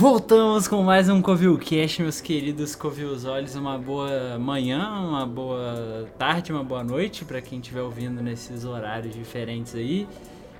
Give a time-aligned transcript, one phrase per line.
[0.00, 3.54] Voltamos com mais um Covilcast, meus queridos Covils Olhos.
[3.54, 9.14] Uma boa manhã, uma boa tarde, uma boa noite para quem estiver ouvindo nesses horários
[9.14, 10.08] diferentes aí.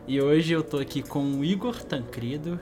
[0.07, 2.61] E hoje eu tô aqui com o Igor Tancredo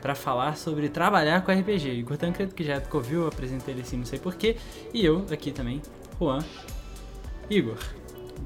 [0.00, 1.90] para falar sobre trabalhar com RPG.
[1.94, 4.54] Igor Tancredo, que já é do Covil, eu apresentei ele assim, não sei porquê.
[4.94, 5.82] E eu aqui também,
[6.20, 6.38] Juan.
[7.50, 7.78] Igor,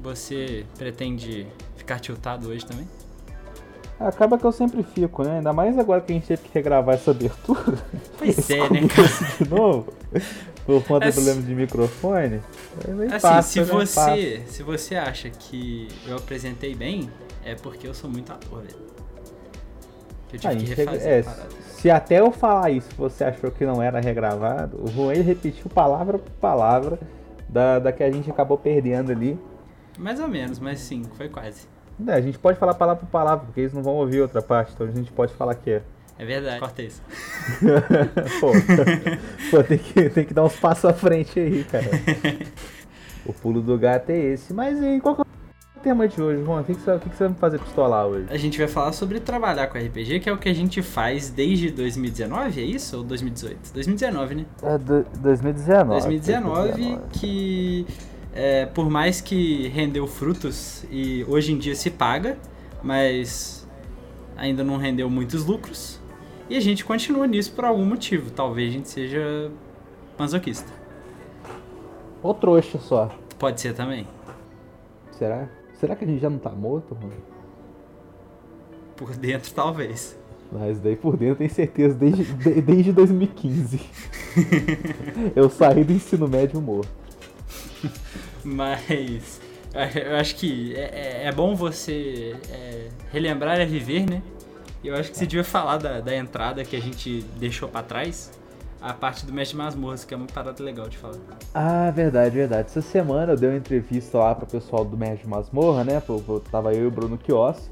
[0.01, 2.87] você pretende ficar tiltado hoje também?
[4.07, 5.37] Acaba que eu sempre fico, né?
[5.37, 7.77] Ainda mais agora que a gente teve que regravar essa abertura.
[8.17, 9.07] Pois é, né, cara?
[9.39, 9.93] de novo.
[10.65, 12.41] Por conta Assim- do problema de microfone.
[12.87, 13.65] Aí Assim, passa, se né?
[13.65, 17.09] você, se você acha que eu apresentei bem,
[17.43, 18.75] é porque eu sou muito ator, velho.
[20.29, 21.23] Que eu tive Ah, a que gente refazer é,
[21.59, 26.17] se até eu falar isso você achou que não era regravado, o Juan repetiu palavra
[26.19, 26.99] por palavra
[27.49, 29.37] da, da que a gente acabou perdendo ali.
[29.97, 31.67] Mais ou menos, mas sim, foi quase.
[32.07, 34.73] É, a gente pode falar palavra por palavra, porque eles não vão ouvir outra parte,
[34.73, 35.81] então a gente pode falar que é.
[36.17, 37.01] É verdade, corta isso.
[38.39, 38.51] Pô,
[39.49, 41.87] pô, tem, que, tem que dar uns passos à frente aí, cara.
[43.25, 44.53] O pulo do gato é esse.
[44.53, 46.61] Mas e aí, qual que é o tema de hoje, Juan?
[46.61, 48.25] O que, que, você, o que que você vai me fazer pistolar hoje?
[48.29, 51.29] A gente vai falar sobre trabalhar com RPG, que é o que a gente faz
[51.29, 52.97] desde 2019, é isso?
[52.97, 53.73] Ou 2018?
[53.73, 54.45] 2019, né?
[54.63, 55.89] É do, 2019.
[55.89, 57.85] 2019, que
[58.33, 62.37] é, por mais que rendeu frutos e hoje em dia se paga,
[62.83, 63.67] mas
[64.37, 65.99] ainda não rendeu muitos lucros.
[66.49, 68.29] E a gente continua nisso por algum motivo.
[68.31, 69.51] Talvez a gente seja
[70.17, 70.71] masoquista.
[72.21, 73.09] Ou trouxa só.
[73.39, 74.07] Pode ser também.
[75.11, 75.49] Será?
[75.79, 77.09] Será que a gente já não tá morto, Juan?
[78.95, 80.17] Por dentro, talvez.
[80.51, 83.79] Mas daí por dentro eu tenho certeza, desde, de- desde 2015.
[85.35, 87.00] eu saí do ensino médio morto.
[88.43, 89.39] Mas
[89.95, 94.21] eu acho que é, é- é bom você é, relembrar é viver, né?
[94.83, 97.83] E eu acho que você devia falar da, da entrada que a gente deixou pra
[97.83, 98.31] trás.
[98.81, 101.17] A parte do Mestre Masmorras, que é uma parada legal de falar.
[101.53, 102.67] Ah, verdade, verdade.
[102.67, 105.99] Essa semana eu dei uma entrevista lá pro pessoal do Mestre Masmorra, né?
[105.99, 107.69] Pro, pro- tava eu e o Bruno Quios,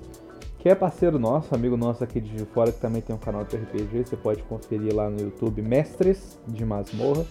[0.60, 3.56] que é parceiro nosso, amigo nosso aqui de fora, que também tem um canal de
[3.58, 4.06] RPG.
[4.06, 7.26] Você pode conferir lá no YouTube, Mestres de Masmorra.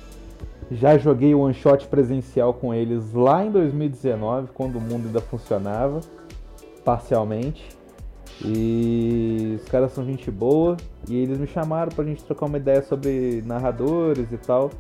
[0.71, 5.21] Já joguei o one shot presencial com eles lá em 2019, quando o mundo ainda
[5.21, 6.01] funcionava,
[6.85, 7.69] parcialmente.
[8.45, 10.77] E os caras são gente boa
[11.09, 14.71] e eles me chamaram pra gente trocar uma ideia sobre narradores e tal.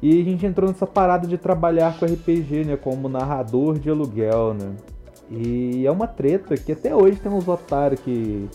[0.00, 4.54] E a gente entrou nessa parada de trabalhar com RPG, né, como narrador de aluguel,
[4.54, 4.76] né?
[5.30, 8.48] E é uma treta que até hoje tem uns otários que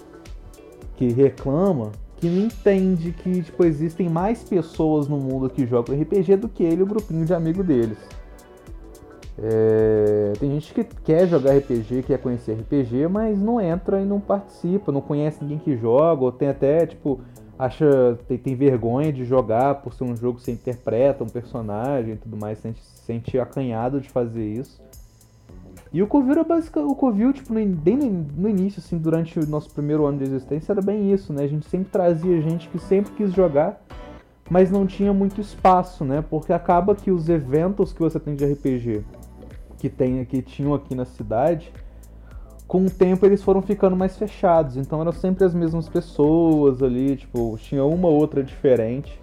[0.95, 6.35] que reclama, que não entende que tipo existem mais pessoas no mundo que jogam RPG
[6.35, 7.97] do que ele e o grupinho de amigo deles.
[9.41, 14.19] É, tem gente que quer jogar RPG, quer conhecer RPG, mas não entra e não
[14.19, 17.21] participa, não conhece ninguém que joga, ou tem até, tipo,
[17.57, 22.15] acha, tem, tem vergonha de jogar por ser um jogo que você interpreta um personagem
[22.15, 24.81] e tudo mais, sente, sente acanhado de fazer isso.
[25.91, 29.47] E o Covil era basicamente, o Covil, tipo, no, bem no início, assim, durante o
[29.47, 31.43] nosso primeiro ano de existência, era bem isso, né?
[31.43, 33.81] A gente sempre trazia gente que sempre quis jogar,
[34.49, 36.23] mas não tinha muito espaço, né?
[36.29, 39.03] Porque acaba que os eventos que você tem de RPG
[39.79, 41.71] que tem que tinham aqui na cidade,
[42.67, 44.77] com o tempo eles foram ficando mais fechados.
[44.77, 49.18] Então eram sempre as mesmas pessoas ali, tipo, tinha uma ou outra diferente.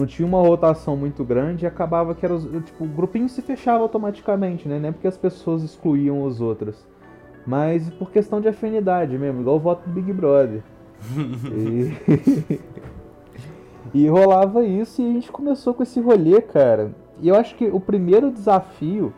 [0.00, 3.82] Não tinha uma rotação muito grande e acabava que era, tipo, o grupinho se fechava
[3.82, 4.78] automaticamente, né?
[4.78, 6.86] Nem porque as pessoas excluíam os outros.
[7.46, 10.62] Mas por questão de afinidade mesmo, igual o voto do Big Brother.
[11.52, 12.60] e...
[13.92, 16.92] e rolava isso e a gente começou com esse rolê, cara.
[17.20, 19.12] E eu acho que o primeiro desafio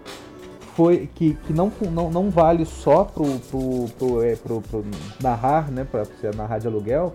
[0.74, 4.84] foi que, que não, não, não vale só pro, pro, pro, é, pro- pro
[5.22, 5.86] narrar, né?
[5.88, 7.12] Pra você narrar de aluguel,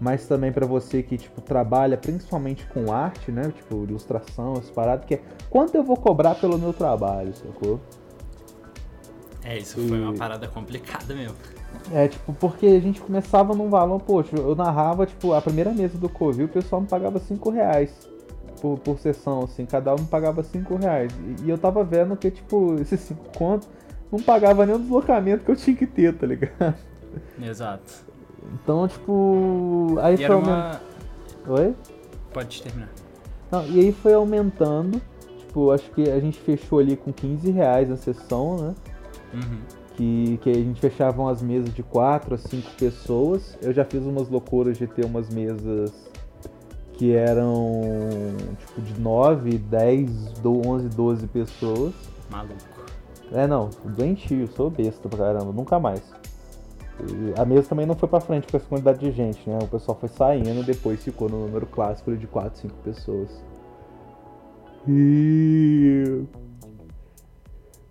[0.00, 3.42] mas também pra você que tipo, trabalha principalmente com arte, né?
[3.56, 7.80] Tipo, ilustração, essas paradas, que é quanto eu vou cobrar pelo meu trabalho, sacou?
[9.44, 11.36] É, isso foi uma E- parada complicada mesmo.
[11.92, 15.96] É, tipo, porque a gente começava num valor, poxa, eu narrava, tipo, a primeira mesa
[15.98, 18.08] do Covil, o pessoal me pagava 5 reais
[18.60, 21.12] por, por sessão, assim, cada um me pagava 5 reais.
[21.40, 23.68] E, e eu tava vendo que, tipo, esses 5 contos
[24.10, 26.74] não pagava nem o deslocamento que eu tinha que ter, tá ligado?
[27.40, 28.04] Exato.
[28.54, 29.96] Então, tipo.
[30.00, 30.80] Aí E foi aumentando.
[31.48, 31.56] uma.
[31.58, 31.74] Oi?
[32.32, 32.88] Pode terminar.
[33.50, 35.00] Não, e aí foi aumentando.
[35.38, 38.74] Tipo, acho que a gente fechou ali com 15 reais a sessão, né?
[39.34, 39.58] Uhum.
[39.96, 43.56] que, que a gente fechava umas mesas de 4 a 5 pessoas.
[43.62, 45.92] Eu já fiz umas loucuras de ter umas mesas
[46.94, 47.80] que eram
[48.58, 50.10] tipo de 9, 10,
[50.40, 51.92] do- 11, 12 pessoas.
[52.30, 52.54] Maluco.
[53.32, 56.02] É, não, doentio, sou besta pra caramba, nunca mais.
[57.36, 59.58] A mesa também não foi pra frente com essa quantidade de gente, né?
[59.62, 63.44] O pessoal foi saindo depois ficou no número clássico de 4, 5 pessoas.
[64.88, 66.24] E.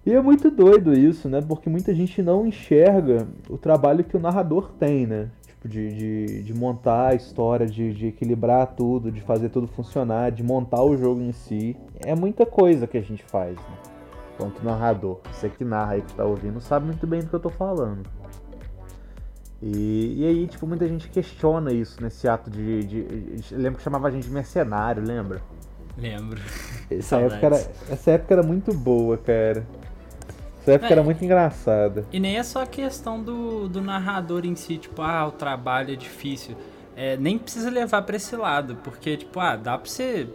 [0.05, 1.41] E é muito doido isso, né?
[1.41, 5.29] Porque muita gente não enxerga o trabalho que o narrador tem, né?
[5.45, 10.31] Tipo, de, de, de montar a história, de, de equilibrar tudo, de fazer tudo funcionar,
[10.31, 11.75] de montar o jogo em si.
[12.03, 13.77] É muita coisa que a gente faz, né?
[14.37, 15.19] Quanto narrador.
[15.31, 18.03] Você que narra aí que tá ouvindo sabe muito bem do que eu tô falando.
[19.65, 23.55] E, e aí, tipo, muita gente questiona isso nesse ato de, de, de.
[23.55, 25.41] Lembro que chamava a gente de mercenário, lembra?
[25.97, 26.39] Lembro.
[26.91, 27.55] Essa época, era,
[27.89, 29.65] essa época era muito boa, cara.
[30.61, 32.05] Essa época é, era muito engraçada.
[32.13, 35.91] E nem é só a questão do, do narrador em si, tipo, ah, o trabalho
[35.91, 36.55] é difícil.
[36.95, 40.27] É, nem precisa levar pra esse lado, porque, tipo, ah, dá pra você.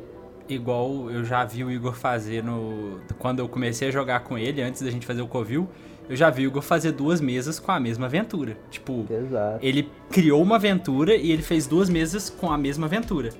[0.49, 2.99] Igual eu já vi o Igor fazer no.
[3.21, 5.69] Quando eu comecei a jogar com ele, antes da gente fazer o Covil,
[6.11, 8.57] eu já vi o Igor fazer duas mesas com a mesma aventura.
[8.69, 9.65] Tipo, Exato.
[9.65, 13.31] ele criou uma aventura e ele fez duas mesas com a mesma aventura.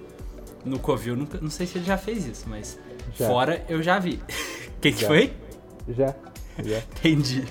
[0.65, 2.79] No Covil, nunca, não sei se ele já fez isso, mas
[3.17, 3.27] já.
[3.27, 4.21] fora eu já vi.
[4.71, 5.31] O que, foi?
[5.91, 6.15] Já.
[6.57, 7.45] Entendi.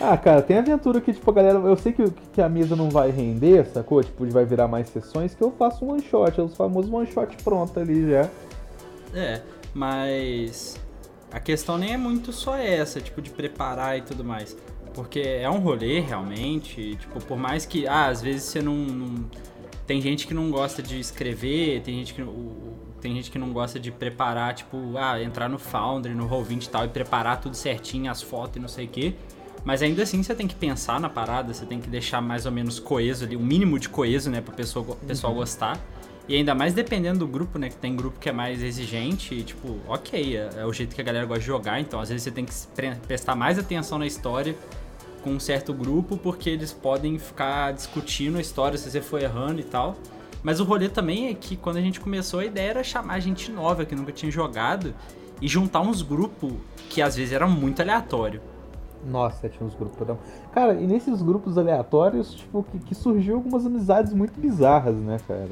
[0.00, 1.58] Ah, cara, tem aventura que, tipo, a galera.
[1.58, 4.04] Eu sei que, que a mesa não vai render, sacou?
[4.04, 7.36] Tipo, vai virar mais sessões, que eu faço um one shot, os famosos one shot
[7.42, 8.30] pronto ali já.
[9.12, 9.40] É,
[9.74, 10.78] mas.
[11.32, 14.56] A questão nem é muito só essa, tipo, de preparar e tudo mais.
[14.94, 16.96] Porque é um rolê, realmente.
[16.96, 17.86] Tipo, por mais que.
[17.86, 19.24] Ah, às vezes você não, não.
[19.86, 22.22] Tem gente que não gosta de escrever, tem gente que.
[22.22, 26.64] O, tem gente que não gosta de preparar, tipo, ah, entrar no Foundry, no Roll20
[26.64, 29.14] e tal, e preparar tudo certinho, as fotos e não sei o quê.
[29.64, 32.52] Mas ainda assim você tem que pensar na parada, você tem que deixar mais ou
[32.52, 35.40] menos coeso ali, o um mínimo de coeso, né, pra pessoa, pessoal uhum.
[35.40, 35.78] gostar.
[36.28, 37.68] E ainda mais dependendo do grupo, né?
[37.68, 41.00] Que tem grupo que é mais exigente e, tipo, ok, é, é, o jeito que
[41.00, 42.52] a galera gosta de jogar, então às vezes você tem que
[43.06, 44.56] prestar mais atenção na história
[45.22, 49.60] com um certo grupo, porque eles podem ficar discutindo a história se você for errando
[49.60, 49.96] e tal.
[50.42, 53.50] Mas o rolê também é que quando a gente começou, a ideia era chamar gente
[53.50, 54.94] nova que nunca tinha jogado
[55.40, 56.52] e juntar uns grupos
[56.88, 58.40] que às vezes eram muito aleatório.
[59.04, 60.16] Nossa, tinha uns grupos.
[60.52, 65.50] Cara, e nesses grupos aleatórios, tipo, que, que surgiu algumas amizades muito bizarras, né, cara?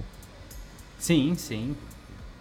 [1.04, 1.76] Sim, sim.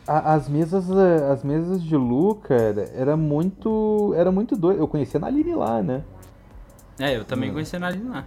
[0.08, 4.80] A, as mesas as mesas de Lu, cara, era muito era muito doido.
[4.80, 6.02] Eu conhecia a Naline lá, né?
[6.98, 7.56] É, eu também hum.
[7.56, 8.26] conhecia a Naline lá.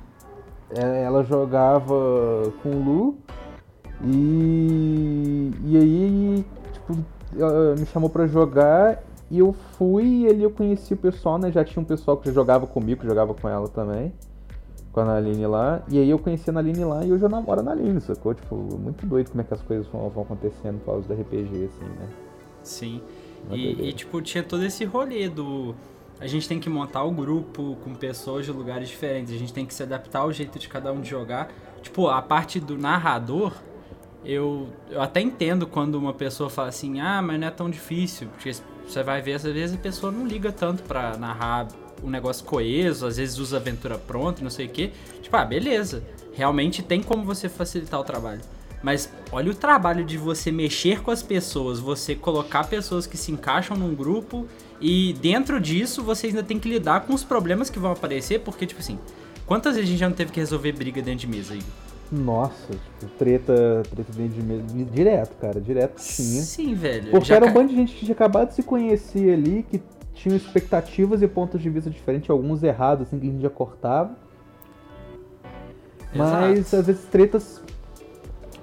[0.76, 3.18] É, ela jogava com o Lu
[4.04, 6.98] e, e aí, tipo,
[7.78, 11.50] me chamou para jogar e eu fui e ali eu conheci o pessoal, né?
[11.50, 14.12] Já tinha um pessoal que jogava comigo, que jogava com ela também,
[14.96, 15.82] com a Naline lá.
[15.88, 18.32] E aí eu conheci a Naline lá e hoje eu namoro a Naline, sacou?
[18.32, 21.66] Tipo, muito doido como é que as coisas vão, vão acontecendo por causa do RPG,
[21.66, 22.08] assim, né?
[22.62, 23.02] Sim.
[23.50, 25.74] E, e, tipo, tinha todo esse rolê do.
[26.18, 29.66] A gente tem que montar o grupo com pessoas de lugares diferentes, a gente tem
[29.66, 31.52] que se adaptar ao jeito de cada um de jogar.
[31.82, 33.52] Tipo, a parte do narrador
[34.24, 38.28] eu, eu até entendo quando uma pessoa fala assim, ah, mas não é tão difícil,
[38.28, 38.50] porque
[38.86, 41.68] você vai ver, às vezes a pessoa não liga tanto pra narrar
[42.02, 44.92] um negócio coeso, às vezes usa aventura pronta, não sei o que.
[45.22, 46.02] Tipo, ah, beleza,
[46.34, 48.40] realmente tem como você facilitar o trabalho.
[48.82, 53.32] Mas olha o trabalho de você mexer com as pessoas, você colocar pessoas que se
[53.32, 54.46] encaixam num grupo
[54.80, 58.66] e dentro disso você ainda tem que lidar com os problemas que vão aparecer, porque,
[58.66, 58.98] tipo assim,
[59.46, 61.66] quantas vezes a gente já não teve que resolver briga dentro de mesa, Igor?
[62.12, 64.62] Nossa, tipo, treta, treta dentro de mesa.
[64.92, 66.42] Direto, cara, direto tinha.
[66.42, 67.10] Sim, velho.
[67.10, 69.80] Porque era um bando de gente que tinha acabado de se conhecer ali, que
[70.16, 74.16] tinham expectativas e pontos de vista diferentes, alguns errados, assim, que a gente já cortava.
[76.14, 76.76] Mas Exato.
[76.76, 77.62] às vezes tretas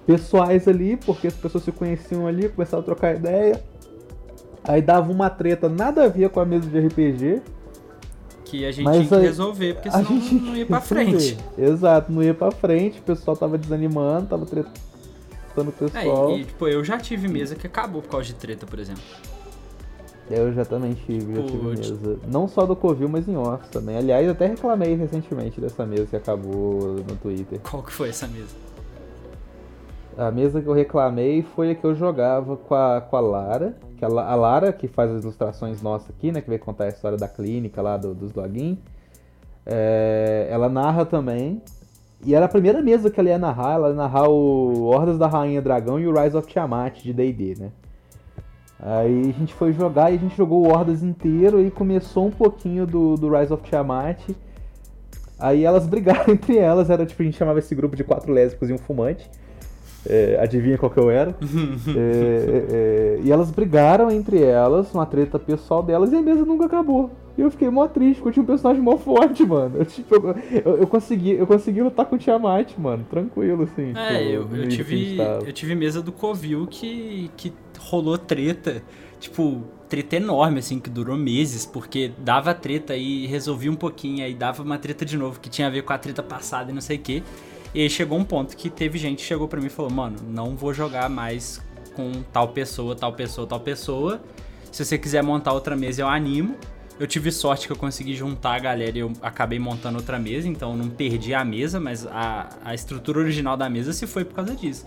[0.05, 3.63] pessoais ali, porque as pessoas se conheciam ali, começavam a trocar ideia.
[4.63, 7.41] Aí dava uma treta nada a ver com a mesa de RPG
[8.45, 11.37] que a gente Mas tinha que resolver, porque senão gente não ia pra frente.
[11.57, 16.31] Exato, não ia pra frente, o pessoal tava desanimando, tava tretando o pessoal.
[16.31, 19.03] É, e, tipo, eu já tive mesa que acabou por causa de treta, por exemplo.
[20.29, 22.19] Eu já também tive, já tive mesa.
[22.27, 23.97] Não só do Covil, mas em off também.
[23.97, 27.59] Aliás, até reclamei recentemente dessa mesa que acabou no Twitter.
[27.59, 28.55] Qual que foi essa mesa?
[30.17, 33.75] A mesa que eu reclamei foi a que eu jogava com a, com a Lara.
[33.97, 36.39] Que a, a Lara, que faz as ilustrações nossas aqui, né?
[36.39, 38.77] Que vai contar a história da clínica lá do, dos login.
[39.65, 41.61] É, ela narra também.
[42.25, 43.73] E era a primeira mesa que ela ia narrar.
[43.73, 47.55] Ela ia narrar o Hordas da Rainha Dragão e o Rise of Tiamat de D&D,
[47.59, 47.71] né?
[48.85, 52.31] Aí a gente foi jogar e a gente jogou o Hordas inteiro e começou um
[52.31, 54.19] pouquinho do, do Rise of Tiamat.
[55.39, 58.69] Aí elas brigaram entre elas, era tipo, a gente chamava esse grupo de quatro lésbicos
[58.69, 59.29] e um fumante.
[60.05, 61.33] É, adivinha qual que eu era?
[61.95, 66.43] É, é, é, e elas brigaram entre elas, uma treta pessoal delas, e a mesa
[66.43, 67.09] nunca acabou.
[67.37, 69.77] E eu fiquei mó triste, porque eu tinha um personagem mó forte, mano.
[69.77, 73.05] Eu, tipo, eu, eu, consegui, eu consegui lutar com o Tiamat, mano.
[73.09, 73.93] Tranquilo, assim.
[73.95, 75.17] É, tipo, eu, eu tive.
[75.17, 78.83] Eu tive mesa do Covil que, que rolou treta.
[79.19, 84.33] Tipo, treta enorme, assim, que durou meses, porque dava treta e resolvia um pouquinho, aí
[84.33, 86.81] dava uma treta de novo que tinha a ver com a treta passada e não
[86.81, 87.23] sei o quê.
[87.73, 90.17] E aí chegou um ponto que teve gente que chegou para mim e falou: Mano,
[90.27, 91.61] não vou jogar mais
[91.95, 94.21] com tal pessoa, tal pessoa, tal pessoa.
[94.71, 96.55] Se você quiser montar outra mesa, eu animo.
[96.99, 100.47] Eu tive sorte que eu consegui juntar a galera e eu acabei montando outra mesa,
[100.47, 104.35] então não perdi a mesa, mas a, a estrutura original da mesa se foi por
[104.35, 104.85] causa disso.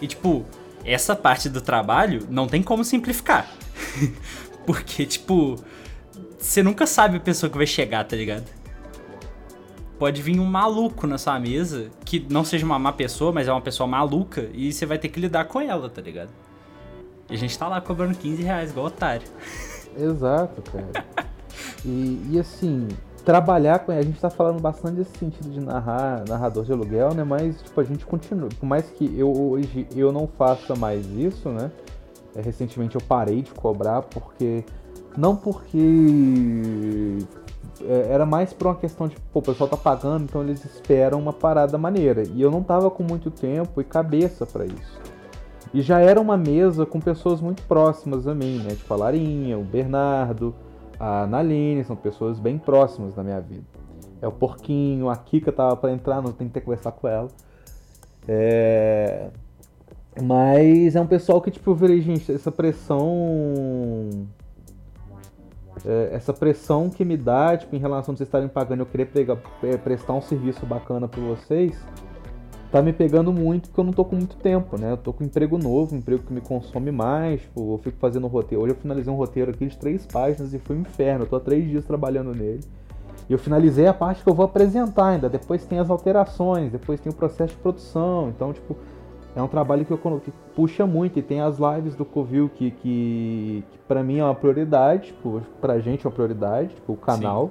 [0.00, 0.46] E tipo,
[0.84, 3.50] essa parte do trabalho não tem como simplificar.
[4.66, 5.56] Porque, tipo,
[6.38, 8.46] você nunca sabe a pessoa que vai chegar, tá ligado?
[9.98, 13.52] Pode vir um maluco na sua mesa, que não seja uma má pessoa, mas é
[13.52, 16.30] uma pessoa maluca, e você vai ter que lidar com ela, tá ligado?
[17.28, 19.26] E a gente tá lá cobrando 15 reais, igual otário.
[19.96, 21.28] Exato, cara.
[21.84, 22.88] E, e assim,
[23.28, 23.92] trabalhar com.
[23.92, 27.22] A gente tá falando bastante desse sentido de narrar, narrador de aluguel, né?
[27.24, 28.48] Mas, tipo, a gente continua.
[28.58, 31.70] Por mais que eu hoje eu não faça mais isso, né?
[32.34, 34.64] É, recentemente eu parei de cobrar porque.
[35.14, 37.18] Não porque
[37.82, 41.18] é, era mais por uma questão de, pô, o pessoal tá pagando, então eles esperam
[41.18, 42.22] uma parada maneira.
[42.34, 45.00] E eu não tava com muito tempo e cabeça para isso.
[45.74, 48.70] E já era uma mesa com pessoas muito próximas a mim, né?
[48.70, 50.54] Tipo a Larinha, o Bernardo,
[50.98, 53.64] a Naline, são pessoas bem próximas na minha vida.
[54.20, 57.28] É o Porquinho, a Kika tava para entrar, não tem que ter conversar com ela.
[58.26, 59.30] É...
[60.20, 64.26] Mas é um pessoal que, tipo, eu virei, gente, essa pressão
[65.84, 69.06] é, essa pressão que me dá, tipo, em relação a vocês estarem pagando, eu querer
[69.06, 71.76] pregar, é, prestar um serviço bacana para vocês,
[72.70, 74.92] tá me pegando muito porque eu não tô com muito tempo, né?
[74.92, 77.96] Eu tô com um emprego novo, um emprego que me consome mais, tipo, eu fico
[77.98, 78.62] fazendo roteiro.
[78.64, 81.36] Hoje eu finalizei um roteiro aqui de três páginas e foi um inferno, eu tô
[81.36, 82.60] há três dias trabalhando nele.
[83.28, 87.00] E eu finalizei a parte que eu vou apresentar ainda, depois tem as alterações, depois
[87.00, 88.76] tem o processo de produção, então, tipo,
[89.36, 92.70] é um trabalho que, eu, que puxa muito e tem as lives do Covil que,
[92.70, 96.96] que, que para mim é uma prioridade, tipo, pra gente é uma prioridade, tipo, o
[96.96, 97.50] canal.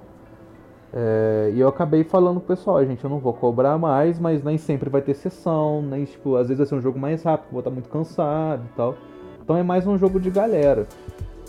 [0.94, 4.58] É, e eu acabei falando pro pessoal, gente, eu não vou cobrar mais, mas nem
[4.58, 7.60] sempre vai ter sessão, nem, tipo, às vezes vai ser um jogo mais rápido, vou
[7.60, 8.96] estar muito cansado e tal.
[9.44, 10.88] Então é mais um jogo de galera.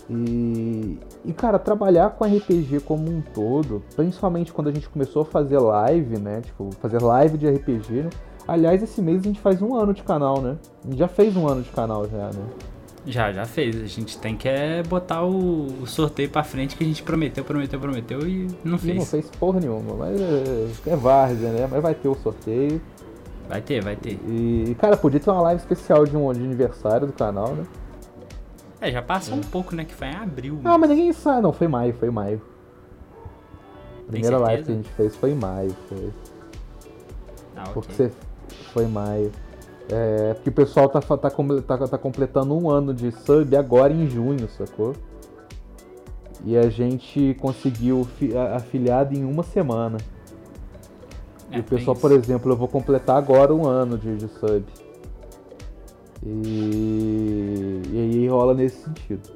[0.09, 5.25] E, e cara, trabalhar com RPG como um todo, principalmente quando a gente começou a
[5.25, 6.41] fazer live, né?
[6.41, 8.09] Tipo, fazer live de RPG, né?
[8.47, 10.57] Aliás, esse mês a gente faz um ano de canal, né?
[10.83, 12.45] A gente já fez um ano de canal já, né?
[13.05, 13.81] Já, já fez.
[13.81, 17.43] A gente tem que é botar o, o sorteio pra frente que a gente prometeu,
[17.43, 18.95] prometeu, prometeu e não fez.
[18.95, 21.67] E não fez porra nenhuma, mas é, é várzea, né?
[21.69, 22.81] Mas vai ter o sorteio.
[23.47, 24.19] Vai ter, vai ter.
[24.27, 27.65] E, cara, podia ter uma live especial de um de aniversário do canal, né?
[28.81, 29.37] É, já passou é.
[29.37, 29.85] um pouco, né?
[29.85, 30.61] Que foi em abril.
[30.63, 31.41] Ah, mas ninguém sabe.
[31.41, 32.41] Não, foi maio, foi maio.
[34.07, 36.13] A primeira live que a gente fez foi em maio, foi.
[37.55, 37.73] Ah, ok.
[37.73, 38.11] Porque você
[38.71, 39.31] foi em maio.
[39.91, 44.07] É, porque o pessoal tá, tá, tá, tá completando um ano de sub agora em
[44.07, 44.93] junho, sacou?
[46.45, 48.07] E a gente conseguiu
[48.55, 49.97] afiliado em uma semana.
[51.51, 54.63] É, e o pessoal, por exemplo, eu vou completar agora um ano de, de sub.
[56.23, 59.27] E, e aí rola nesse sentido.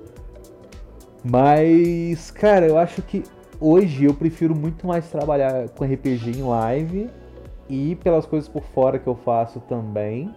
[1.24, 3.24] Mas, cara, eu acho que
[3.60, 7.10] hoje eu prefiro muito mais trabalhar com RPG em live
[7.70, 10.34] e pelas coisas por fora que eu faço também,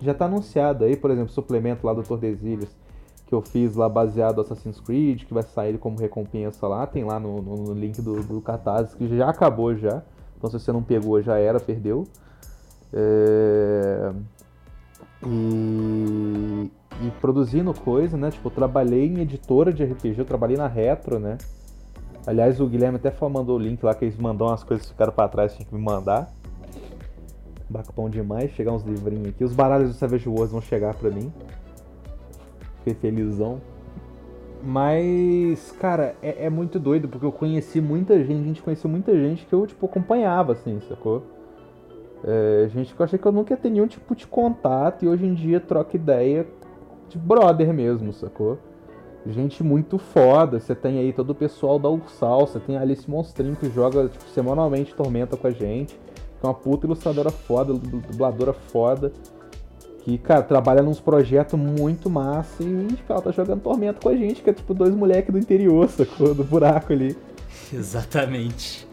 [0.00, 2.68] já tá anunciado aí, por exemplo, suplemento lá do Tordesilhas
[3.28, 7.04] que eu fiz lá baseado no Assassin's Creed, que vai sair como recompensa lá, tem
[7.04, 10.02] lá no, no, no link do, do Catarse, que já acabou já.
[10.36, 12.04] Então se você não pegou, já era, perdeu.
[12.90, 14.12] É...
[15.26, 16.70] E...
[17.02, 18.30] e produzindo coisa, né?
[18.30, 21.36] Tipo, eu trabalhei em editora de RPG, eu trabalhei na Retro, né?
[22.26, 25.12] Aliás, o Guilherme até mandou o link lá que eles mandam as coisas que ficaram
[25.12, 26.32] pra trás, tinha que me mandar.
[27.68, 29.44] Bacupão demais, chegar uns livrinhos aqui.
[29.44, 31.32] Os baralhos do Savage Wars vão chegar pra mim.
[32.78, 33.60] Fiquei felizão.
[34.62, 39.14] Mas, cara, é, é, muito doido, porque eu conheci muita gente, a gente conheceu muita
[39.14, 41.22] gente que eu, tipo, acompanhava, assim, sacou?
[42.24, 45.08] É, gente que eu achei que eu nunca ia ter nenhum tipo de contato e
[45.08, 46.44] hoje em dia troca ideia
[47.08, 48.58] de brother mesmo, sacou?
[49.26, 50.58] gente muito foda.
[50.58, 54.08] Você tem aí todo o pessoal da Ursal, você tem a Alice Monstrinho que joga
[54.08, 55.98] tipo, semanalmente Tormenta com a gente,
[56.40, 59.12] que é uma puta ilustradora foda, dubladora foda.
[60.04, 64.16] Que, cara, trabalha nos projetos muito massa e tipo, ela tá jogando Tormenta com a
[64.16, 66.34] gente, que é tipo dois moleques do interior, sacou?
[66.34, 67.16] Do buraco ali.
[67.72, 68.86] Exatamente.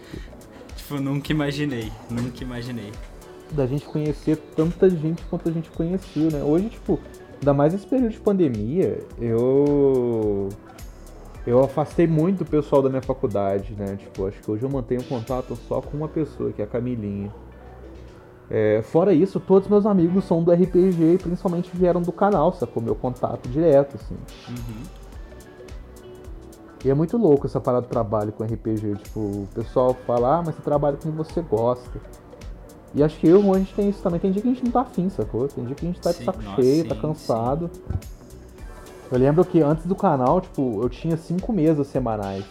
[0.75, 2.91] Tipo, nunca imaginei, nunca imaginei.
[3.51, 6.43] da gente conhecer tanta gente quanto a gente conheceu, né?
[6.43, 6.99] Hoje, tipo,
[7.39, 10.49] ainda mais nesse período de pandemia, eu
[11.45, 13.95] eu afastei muito o pessoal da minha faculdade, né?
[13.97, 17.31] Tipo, acho que hoje eu mantenho contato só com uma pessoa, que é a Camilinha.
[18.49, 22.81] É, fora isso, todos meus amigos são do RPG e principalmente vieram do canal, sacou?
[22.81, 24.15] Meu contato direto, assim.
[24.49, 24.83] Uhum.
[26.83, 28.95] E é muito louco essa parada de trabalho com RPG.
[29.03, 31.99] Tipo, o pessoal fala, ah, mas você trabalha com quem você gosta.
[32.93, 34.19] E acho que eu, a gente tem isso também.
[34.19, 35.47] Tem dia que a gente não tá afim, sacou?
[35.47, 37.69] Tem dia que a gente tá sim, de saco nossa, cheio, tá sim, tá cansado.
[37.73, 38.14] Sim.
[39.11, 42.45] Eu lembro que antes do canal, tipo, eu tinha cinco mesas semanais.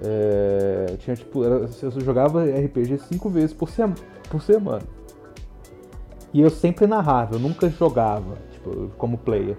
[0.00, 1.68] É, tinha, tipo, eu
[2.00, 3.82] jogava RPG cinco vezes por, se,
[4.30, 4.84] por semana.
[6.32, 9.56] E eu sempre narrava, eu nunca jogava, tipo, como player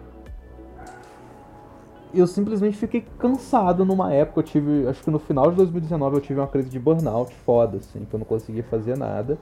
[2.13, 4.39] eu simplesmente fiquei cansado numa época.
[4.39, 7.77] Eu tive, acho que no final de 2019 eu tive uma crise de burnout foda,
[7.77, 9.37] assim, que eu não conseguia fazer nada.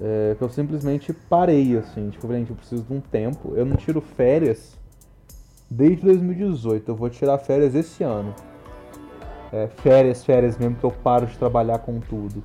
[0.00, 3.52] É, que eu simplesmente parei, assim, tipo, eu preciso de um tempo.
[3.54, 4.78] Eu não tiro férias
[5.72, 8.34] desde 2018, eu vou tirar férias esse ano.
[9.50, 12.42] É, férias, férias mesmo, que eu paro de trabalhar com tudo.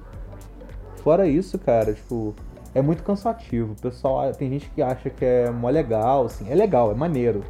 [1.03, 2.33] Fora isso, cara, tipo,
[2.73, 3.73] é muito cansativo.
[3.73, 7.43] O pessoal, tem gente que acha que é mó legal, assim, é legal, é maneiro.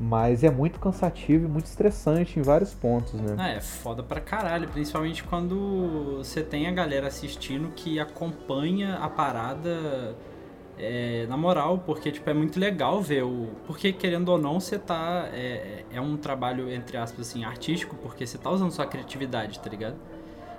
[0.00, 3.36] Mas é muito cansativo e muito estressante em vários pontos, né?
[3.38, 9.08] Ah, é foda pra caralho, principalmente quando você tem a galera assistindo que acompanha a
[9.08, 10.16] parada
[10.78, 13.48] é, na moral, porque tipo, é muito legal ver o.
[13.66, 15.28] Porque querendo ou não, você tá.
[15.32, 19.68] É, é um trabalho, entre aspas, assim, artístico, porque você tá usando sua criatividade, tá
[19.68, 19.96] ligado?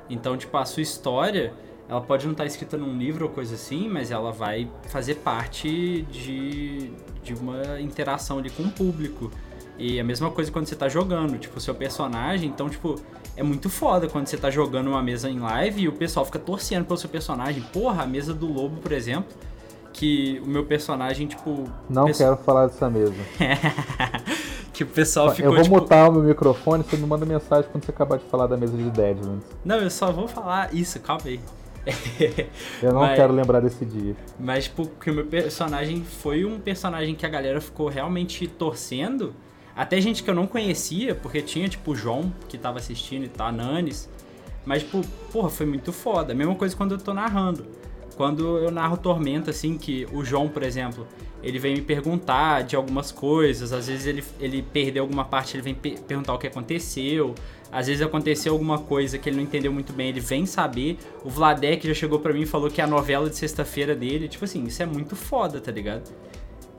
[0.10, 1.54] Então, tipo, a sua história
[1.88, 5.16] ela pode não estar tá escrita num livro ou coisa assim, mas ela vai fazer
[5.16, 6.92] parte de,
[7.22, 9.32] de uma interação ali com o público.
[9.78, 12.96] E a mesma coisa quando você tá jogando, tipo, o seu personagem, então, tipo,
[13.36, 16.40] é muito foda quando você tá jogando uma mesa em live e o pessoal fica
[16.40, 17.62] torcendo pelo seu personagem.
[17.74, 19.36] Porra, a mesa do lobo, por exemplo,
[19.94, 21.66] que o meu personagem, tipo.
[21.90, 23.14] Não quero falar dessa mesa.
[24.74, 25.52] que o pessoal ficou.
[25.52, 25.76] Eu vou tipo...
[25.76, 28.76] mutar o meu microfone, você me manda mensagem quando você acabar de falar da mesa
[28.76, 29.46] de Deadlands.
[29.64, 31.40] Não, eu só vou falar isso, calma aí.
[32.82, 34.16] Eu não mas, quero lembrar desse dia.
[34.40, 39.34] Mas porque o meu personagem foi um personagem que a galera ficou realmente torcendo.
[39.76, 43.28] Até gente que eu não conhecia, porque tinha, tipo, o João, que tava assistindo e
[43.28, 44.10] tá, Nanes.
[44.66, 45.02] Mas, tipo,
[45.32, 46.34] porra, foi muito foda.
[46.34, 47.66] Mesma coisa quando eu tô narrando.
[48.16, 51.08] Quando eu narro Tormenta, assim, que o João, por exemplo,
[51.42, 53.74] ele vem me perguntar de algumas coisas.
[53.74, 57.36] Às vezes ele, ele perdeu alguma parte, ele vem perguntar o que aconteceu.
[57.72, 60.98] Às vezes aconteceu alguma coisa que ele não entendeu muito bem, ele vem saber.
[61.24, 64.28] O Vladek já chegou para mim e falou que é a novela de sexta-feira dele.
[64.28, 66.10] Tipo assim, isso é muito foda, tá ligado?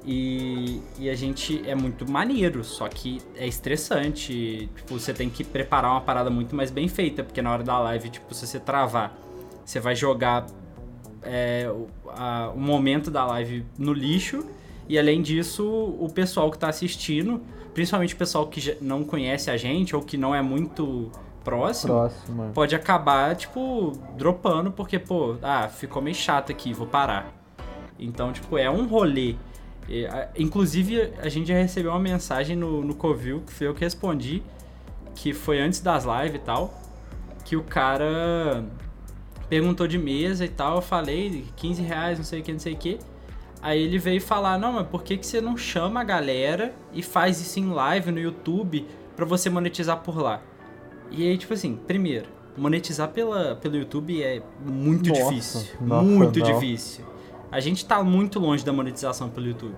[0.07, 4.69] E, e, a gente é muito maneiro, só que é estressante.
[4.77, 7.79] Tipo, você tem que preparar uma parada muito mais bem feita, porque na hora da
[7.79, 9.17] live, tipo, se você travar,
[9.65, 10.47] você vai jogar
[11.25, 14.45] é, o, a, o momento da live no lixo.
[14.89, 15.65] E além disso,
[15.99, 17.41] o pessoal que tá assistindo
[17.75, 21.11] principalmente o pessoal que não conhece a gente ou que não é muito
[21.43, 22.45] próximo, próximo.
[22.45, 22.49] É.
[22.53, 27.35] pode acabar, tipo, dropando porque, pô, ah, ficou meio chato aqui, vou parar.
[27.99, 29.35] Então, tipo, é um rolê.
[30.39, 34.43] Inclusive, a gente já recebeu uma mensagem no, no Covil, que foi eu que respondi,
[35.15, 36.81] que foi antes das lives e tal,
[37.45, 38.65] que o cara
[39.55, 42.73] perguntou de mesa e tal, eu falei 15 reais, não sei o que, não sei
[42.73, 42.99] o que.
[43.63, 47.05] Aí ele veio falar: Não, mas por que, que você não chama a galera e
[47.05, 50.43] faz isso em live no YouTube pra você monetizar por lá?
[51.09, 55.77] E aí, tipo assim, primeiro, monetizar pela, pelo YouTube é muito nossa, difícil.
[55.81, 56.47] Nossa, muito não.
[56.47, 57.05] difícil.
[57.53, 59.77] A gente tá muito longe da monetização pelo YouTube.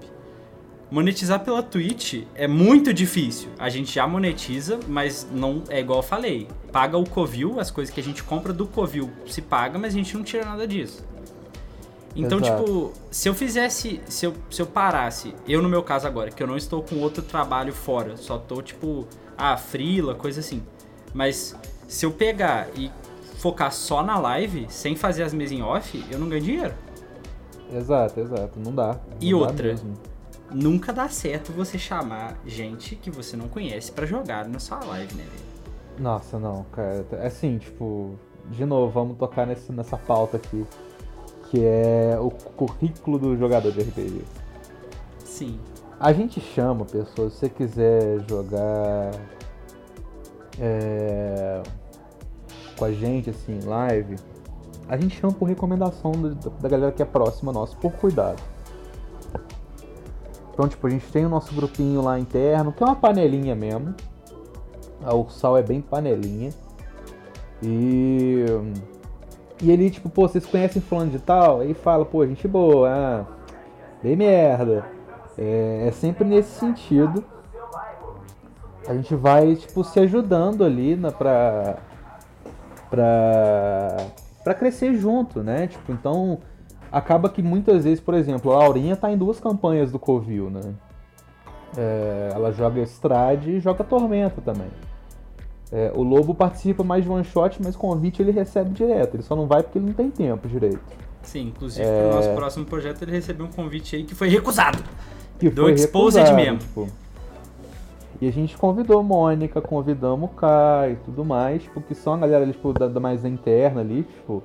[0.91, 3.49] Monetizar pela Twitch é muito difícil.
[3.59, 6.47] A gente já monetiza, mas não é igual eu falei.
[6.71, 9.97] Paga o Covil, as coisas que a gente compra do Covil se paga, mas a
[9.97, 11.05] gente não tira nada disso.
[12.15, 12.65] Então, Exato.
[12.65, 16.43] tipo, se eu fizesse, se eu, se eu parasse, eu no meu caso agora, que
[16.43, 20.63] eu não estou com outro trabalho fora, só tô, tipo, ah, frila, coisa assim.
[21.13, 21.55] Mas
[21.87, 22.91] se eu pegar e
[23.39, 26.75] focar só na live, sem fazer as mesas em off, eu não ganho dinheiro.
[27.73, 28.95] Exato, exato, não dá.
[28.95, 29.93] Não e dá outra, mesmo.
[30.51, 35.15] Nunca dá certo você chamar gente que você não conhece para jogar na sua live,
[35.15, 35.57] né, velho?
[35.99, 37.07] Nossa, não, cara.
[37.13, 38.19] É assim, tipo,
[38.51, 40.67] de novo, vamos tocar nesse, nessa pauta aqui
[41.51, 44.25] que é o currículo do jogador de RPG.
[45.25, 45.61] Sim.
[45.99, 49.13] A gente chama pessoas, se você quiser jogar
[50.59, 51.63] é,
[52.77, 54.17] com a gente assim, live,
[54.89, 56.13] a gente chama por recomendação
[56.61, 58.43] da galera que é próxima nossa, por cuidado.
[60.57, 63.95] Então, tipo, a gente tem o nosso grupinho lá interno, que é uma panelinha mesmo.
[65.03, 66.49] O sal é bem panelinha.
[67.63, 68.47] E
[69.63, 71.61] E ele, tipo, pô, vocês conhecem fulano de tal?
[71.61, 73.25] Aí fala, pô, gente boa, ah,
[74.03, 74.87] bem merda.
[75.37, 77.23] É, é sempre nesse sentido.
[78.89, 81.77] A gente vai, tipo, se ajudando ali na, pra,
[82.89, 83.97] pra,
[84.43, 85.67] pra crescer junto, né?
[85.67, 86.39] Tipo, então
[86.97, 90.63] acaba que muitas vezes, por exemplo, a Aurinha tá em duas campanhas do Covil, né?
[91.77, 94.69] É, ela joga Estrade e joga Tormenta também.
[95.71, 99.15] É, o Lobo participa mais de one shot, mas convite ele recebe direto.
[99.15, 100.81] Ele só não vai porque ele não tem tempo direito.
[101.23, 102.03] Sim, inclusive é...
[102.03, 104.83] pro nosso próximo projeto ele recebeu um convite aí que foi recusado.
[105.39, 106.59] Que Do foi Exposed recusado, mesmo.
[106.61, 106.89] Tipo.
[108.23, 112.17] E a gente convidou Mônica, convidamos o Kai e tudo mais, tipo, que são a
[112.17, 114.43] galera tipo, da, da mais interna ali, tipo.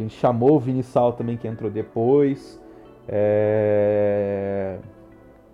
[0.00, 2.60] A gente chamou o Vini Sal também que entrou depois.
[3.08, 4.78] É...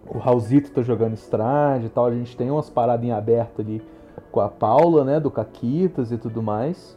[0.08, 2.06] O Raulzito tá jogando Strade e tal.
[2.06, 3.82] A gente tem umas paradas em aberto ali
[4.30, 6.96] com a Paula, né, do Caquitas e tudo mais.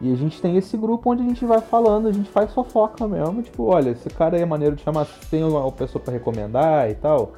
[0.00, 3.08] E a gente tem esse grupo onde a gente vai falando, a gente faz fofoca
[3.08, 6.90] mesmo, tipo, olha, esse cara aí é maneiro de chamar, tem uma pessoa para recomendar
[6.90, 7.32] e tal.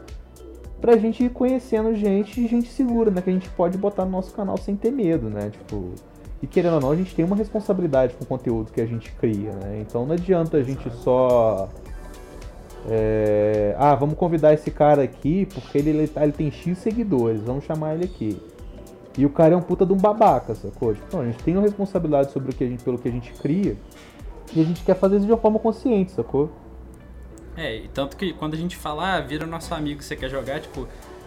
[0.81, 4.35] Pra gente ir conhecendo gente gente segura, né, que a gente pode botar no nosso
[4.35, 5.93] canal sem ter medo, né, tipo...
[6.43, 9.11] E querendo ou não, a gente tem uma responsabilidade com o conteúdo que a gente
[9.13, 11.69] cria, né, então não adianta a gente só...
[12.89, 17.65] É, ah, vamos convidar esse cara aqui porque ele, ele, ele tem X seguidores, vamos
[17.65, 18.41] chamar ele aqui.
[19.19, 20.95] E o cara é um puta de um babaca, sacou?
[20.95, 23.11] Tipo, não, a gente tem uma responsabilidade sobre o que a gente, pelo que a
[23.11, 23.77] gente cria.
[24.55, 26.51] E a gente quer fazer isso de uma forma consciente, sacou?
[27.57, 30.61] É, e tanto que quando a gente fala, ah, vira nosso amigo, você quer jogar,
[30.61, 30.87] tipo,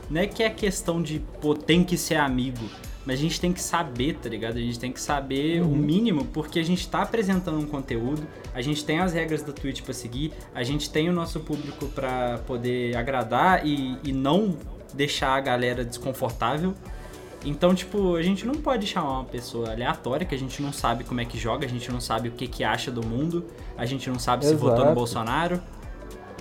[0.10, 2.66] não é que é questão de, pô, tem que ser amigo.
[3.06, 4.58] Mas a gente tem que saber, tá ligado?
[4.58, 5.72] A gente tem que saber uhum.
[5.72, 9.52] o mínimo, porque a gente tá apresentando um conteúdo, a gente tem as regras da
[9.52, 14.56] Twitch para seguir, a gente tem o nosso público para poder agradar e, e não
[14.94, 16.76] deixar a galera desconfortável.
[17.44, 21.04] Então, tipo, a gente não pode chamar uma pessoa aleatória que a gente não sabe
[21.04, 23.86] como é que joga, a gente não sabe o que, que acha do mundo, a
[23.86, 24.60] gente não sabe Exato.
[24.60, 25.60] se votou no Bolsonaro.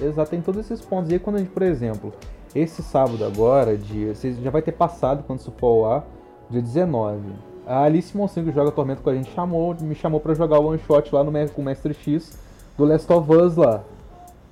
[0.00, 1.10] Exato, tem todos esses pontos.
[1.10, 2.12] E aí, quando a gente, por exemplo,
[2.54, 6.06] esse sábado agora, dia, você já vai ter passado quando isso for ao ar,
[6.50, 7.20] dia 19.
[7.66, 10.66] A Alice Monsinho, que joga Tormento com a gente, chamou, me chamou para jogar o
[10.66, 12.36] one shot lá no com o Mestre X
[12.76, 13.82] do Last of Us lá.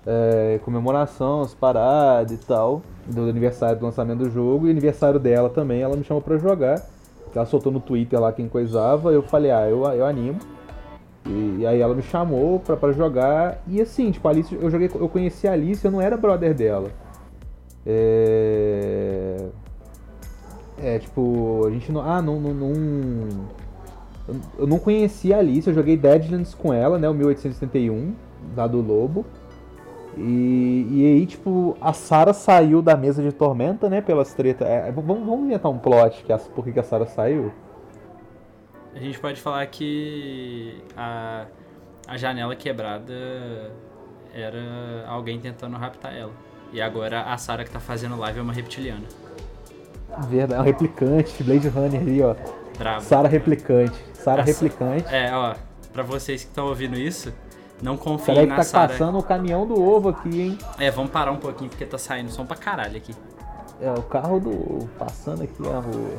[0.07, 5.49] É, comemoração, as paradas e tal do aniversário do lançamento do jogo e aniversário dela
[5.49, 6.83] também, ela me chamou para jogar.
[7.35, 10.39] Ela soltou no Twitter lá quem coisava, eu falei, ah, eu, eu animo.
[11.27, 13.63] E, e aí ela me chamou pra, pra jogar.
[13.67, 16.55] E assim, tipo, a Alice, eu joguei, eu conheci a Alice, eu não era brother
[16.55, 16.91] dela.
[17.87, 19.47] É.
[20.81, 22.01] É, tipo, a gente não.
[22.01, 22.41] Ah, não.
[22.41, 23.49] não, não
[24.59, 27.09] eu não conhecia a Alice, eu joguei Deadlands com ela, né?
[27.09, 28.15] O 1871,
[28.55, 29.25] lá do Lobo.
[30.17, 34.01] E, e aí, tipo, a Sarah saiu da mesa de Tormenta, né?
[34.01, 34.69] Pelas tretas.
[34.69, 37.53] É, vamos, vamos inventar um plot que a, por que a Sarah saiu?
[38.95, 41.47] A gente pode falar que a,
[42.07, 43.15] a janela quebrada
[44.35, 46.33] era alguém tentando raptar ela.
[46.73, 49.07] E agora a Sarah que tá fazendo live é uma reptiliana.
[50.29, 52.35] Verdade, é um replicante, Blade Runner ali, ó.
[52.79, 53.05] Bravo.
[53.05, 53.97] Sarah replicante.
[54.15, 55.07] Sarah replicante.
[55.13, 55.55] É, ó,
[55.93, 57.33] pra vocês que estão ouvindo isso,
[57.83, 58.89] não confiem na tá Sarah.
[58.89, 60.59] tá passando o caminhão do ovo aqui, hein?
[60.79, 63.15] É, vamos parar um pouquinho porque tá saindo som pra caralho aqui.
[63.81, 64.89] É, o carro do.
[64.99, 66.11] passando aqui a rua.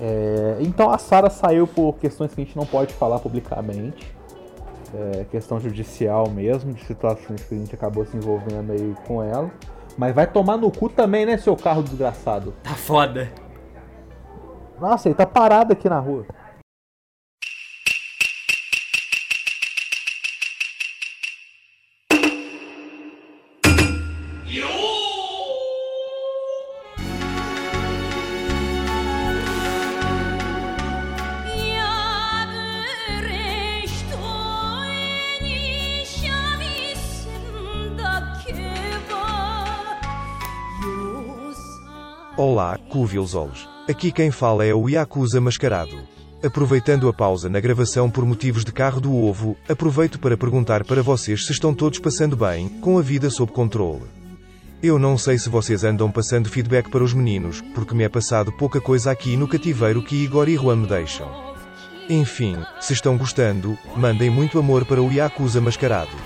[0.00, 4.14] É, então a Sara saiu por questões que a gente não pode falar publicamente.
[4.92, 9.50] É, questão judicial mesmo, de situações que a gente acabou se envolvendo aí com ela.
[10.00, 12.54] Mas vai tomar no cu também, né, seu carro desgraçado?
[12.62, 13.30] Tá foda.
[14.80, 16.24] Nossa, ele tá parado aqui na rua.
[43.88, 45.98] Aqui quem fala é o Yakuza Mascarado.
[46.42, 51.02] Aproveitando a pausa na gravação por motivos de carro do ovo, aproveito para perguntar para
[51.02, 54.04] vocês se estão todos passando bem, com a vida sob controle.
[54.82, 58.50] Eu não sei se vocês andam passando feedback para os meninos, porque me é passado
[58.50, 61.28] pouca coisa aqui no cativeiro que Igor e Juan me deixam.
[62.08, 66.16] Enfim, se estão gostando, mandem muito amor para o Yakuza Mascarado.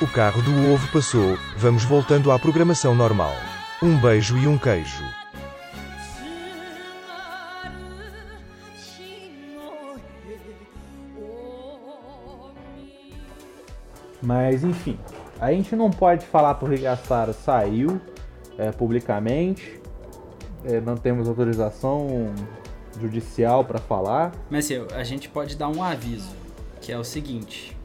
[0.00, 3.34] O carro do ovo passou, vamos voltando à programação normal.
[3.82, 5.04] Um beijo e um queijo.
[14.24, 14.98] Mas enfim,
[15.40, 18.00] a gente não pode falar porque a Sara saiu
[18.58, 19.80] é, publicamente,
[20.64, 22.32] é, não temos autorização
[23.00, 24.32] judicial para falar.
[24.50, 26.30] Mas assim, a gente pode dar um aviso,
[26.80, 27.76] que é o seguinte: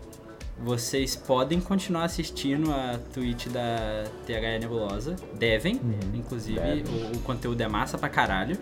[0.57, 5.15] vocês podem continuar assistindo a Twitch da TH Nebulosa.
[5.37, 6.83] Devem, Uhum, inclusive, devem.
[6.85, 8.57] O, o conteúdo é massa pra caralho.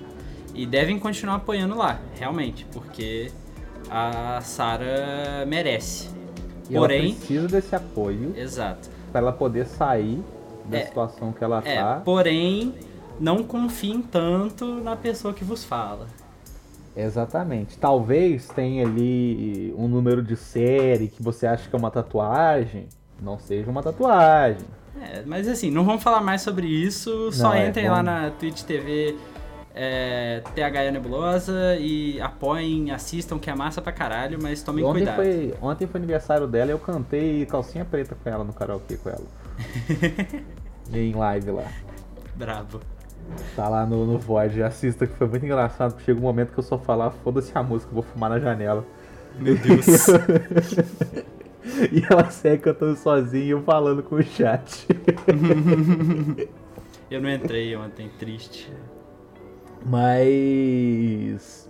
[0.53, 3.31] E devem continuar apoiando lá, realmente, porque
[3.91, 6.09] a Sara merece.
[6.69, 8.89] E Porém- ela precisa desse apoio Exato.
[9.11, 10.21] pra ela poder sair
[10.65, 10.85] da É.
[10.85, 12.01] situação que ela É, tá.
[12.03, 12.73] porém,
[13.19, 16.07] não confiem tanto na pessoa que vos fala.
[16.95, 17.77] Exatamente.
[17.77, 22.87] Talvez tenha ali um número de série que você acha que é uma tatuagem.
[23.21, 24.65] Não seja uma tatuagem.
[24.99, 28.31] É, mas assim, não vamos falar mais sobre isso, só Não, é, entrem lá na
[28.31, 29.15] Twitch TV
[29.77, 35.15] é, THE Nebulosa e apoiem, assistam, que é massa pra caralho, mas tomem ontem, cuidado.
[35.15, 39.09] foi, ontem foi aniversário dela e eu cantei calcinha preta com ela no karaokê com
[39.09, 39.25] ela.
[40.91, 41.65] em live lá.
[42.35, 42.81] Bravo.
[43.55, 45.91] Tá lá no, no Void, assista que foi muito engraçado.
[45.91, 48.39] porque Chega um momento que eu só falar, foda-se a música, eu vou fumar na
[48.39, 48.85] janela.
[49.37, 49.85] Meu Deus.
[51.91, 54.87] E ela segue cantando sozinha e eu falando com o chat.
[57.09, 58.71] Eu não entrei ontem, triste.
[59.85, 61.69] Mas.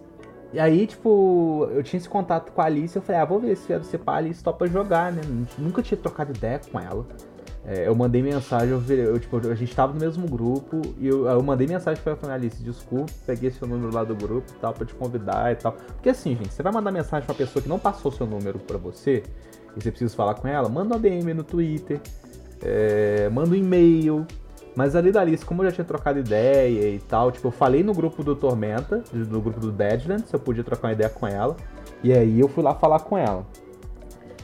[0.54, 3.56] E aí, tipo, eu tinha esse contato com a Alice eu falei, ah, vou ver
[3.58, 5.22] se é do CPA, a Alice topa jogar, né?
[5.58, 7.06] Nunca tinha trocado ideia com ela.
[7.70, 11.26] É, eu mandei mensagem, eu, eu, tipo, a gente tava no mesmo grupo e eu,
[11.26, 14.74] eu mandei mensagem pra ela Alice, desculpa, peguei seu número lá do grupo e tal,
[14.74, 15.74] pra te convidar e tal.
[15.74, 18.78] Porque assim, gente, você vai mandar mensagem pra pessoa que não passou seu número pra
[18.78, 19.22] você
[19.76, 22.00] e você precisa falar com ela, manda uma DM no Twitter,
[22.62, 24.26] é, manda um e-mail.
[24.78, 27.82] Mas ali da Alice, como eu já tinha trocado ideia e tal, tipo, eu falei
[27.82, 31.26] no grupo do Tormenta, no grupo do Deadland, se eu podia trocar uma ideia com
[31.26, 31.58] ela.
[32.04, 33.44] E aí eu fui lá falar com ela.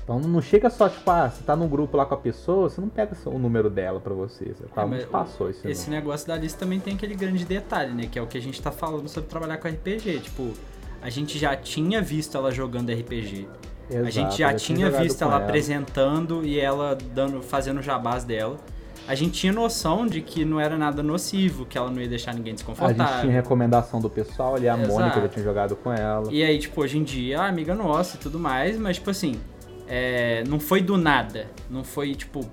[0.04, 2.82] Então não chega só, tipo, ah, você tá num grupo lá com a pessoa, você
[2.82, 4.46] não pega o número dela pra você.
[4.46, 8.08] Você tá, É, passou esse, Esse negócio da lista também tem aquele grande detalhe, né?
[8.12, 10.19] Que é o que a gente tá falando sobre trabalhar com RPG.
[10.22, 10.52] Tipo,
[11.00, 13.48] a gente já tinha visto ela jogando RPG.
[13.88, 18.58] a Exato, gente já tinha visto com ela, apresentando e ela dando, fazendo jabás dela.
[19.07, 22.33] A gente tinha noção de que não era nada nocivo, que ela não ia deixar
[22.33, 23.21] ninguém A gente desconfortável.
[23.21, 24.93] tinha recomendação do pessoal ali, a Exato.
[24.93, 26.31] Mônica já tinha jogado com ela.
[26.31, 29.39] E aí, tipo, hoje em dia, ah, amiga nossa e tudo mais, mas, tipo assim,
[29.87, 31.47] é, não foi do nada.
[31.69, 32.45] Não foi, tipo.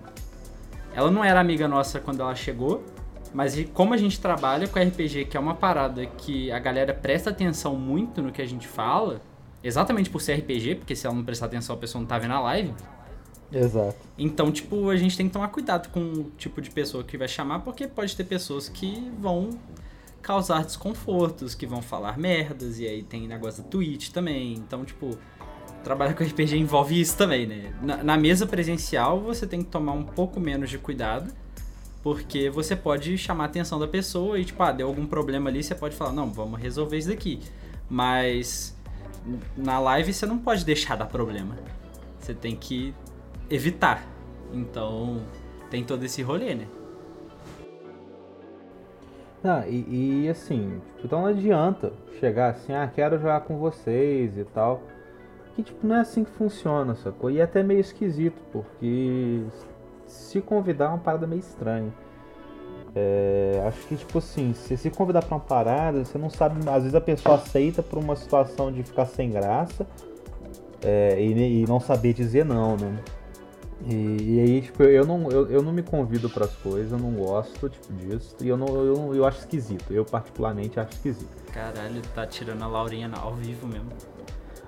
[0.92, 2.84] Ela não era amiga nossa quando ela chegou,
[3.32, 7.30] mas como a gente trabalha com RPG, que é uma parada que a galera presta
[7.30, 9.20] atenção muito no que a gente fala,
[9.62, 12.34] exatamente por ser RPG, porque se ela não prestar atenção a pessoa não tá vendo
[12.34, 12.74] a live.
[13.52, 13.96] Exato.
[14.16, 17.28] Então, tipo, a gente tem que tomar cuidado com o tipo de pessoa que vai
[17.28, 19.50] chamar, porque pode ter pessoas que vão
[20.22, 24.54] causar desconfortos, que vão falar merdas, e aí tem negócio da Twitch também.
[24.54, 25.18] Então, tipo,
[25.82, 27.74] trabalhar com RPG envolve isso também, né?
[27.82, 31.32] Na, na mesa presencial, você tem que tomar um pouco menos de cuidado,
[32.02, 35.62] porque você pode chamar a atenção da pessoa e, tipo, ah, deu algum problema ali,
[35.62, 37.40] você pode falar, não, vamos resolver isso daqui.
[37.88, 38.76] Mas
[39.56, 41.58] na live você não pode deixar dar problema.
[42.18, 42.94] Você tem que
[43.50, 44.06] evitar.
[44.52, 45.20] Então,
[45.70, 46.66] tem todo esse rolê, né?
[49.42, 54.36] Não, e, e assim, tipo, então não adianta chegar assim, ah, quero jogar com vocês
[54.36, 54.82] e tal.
[55.54, 57.30] Que tipo, não é assim que funciona, sacou?
[57.30, 59.42] E é até meio esquisito, porque
[60.06, 61.92] se convidar é uma parada meio estranha.
[62.94, 66.82] É, acho que tipo assim, se se convidar pra uma parada, você não sabe, às
[66.82, 69.86] vezes a pessoa aceita por uma situação de ficar sem graça
[70.82, 72.98] é, e, e não saber dizer não, né?
[73.86, 77.12] E, e aí, tipo, eu não, eu, eu não me convido pras coisas, eu não
[77.12, 78.36] gosto, tipo, disso.
[78.40, 79.92] E eu não, eu, não- eu acho esquisito.
[79.92, 81.30] Eu particularmente acho esquisito.
[81.52, 83.88] Caralho, tá tirando a Laurinha ao vivo mesmo.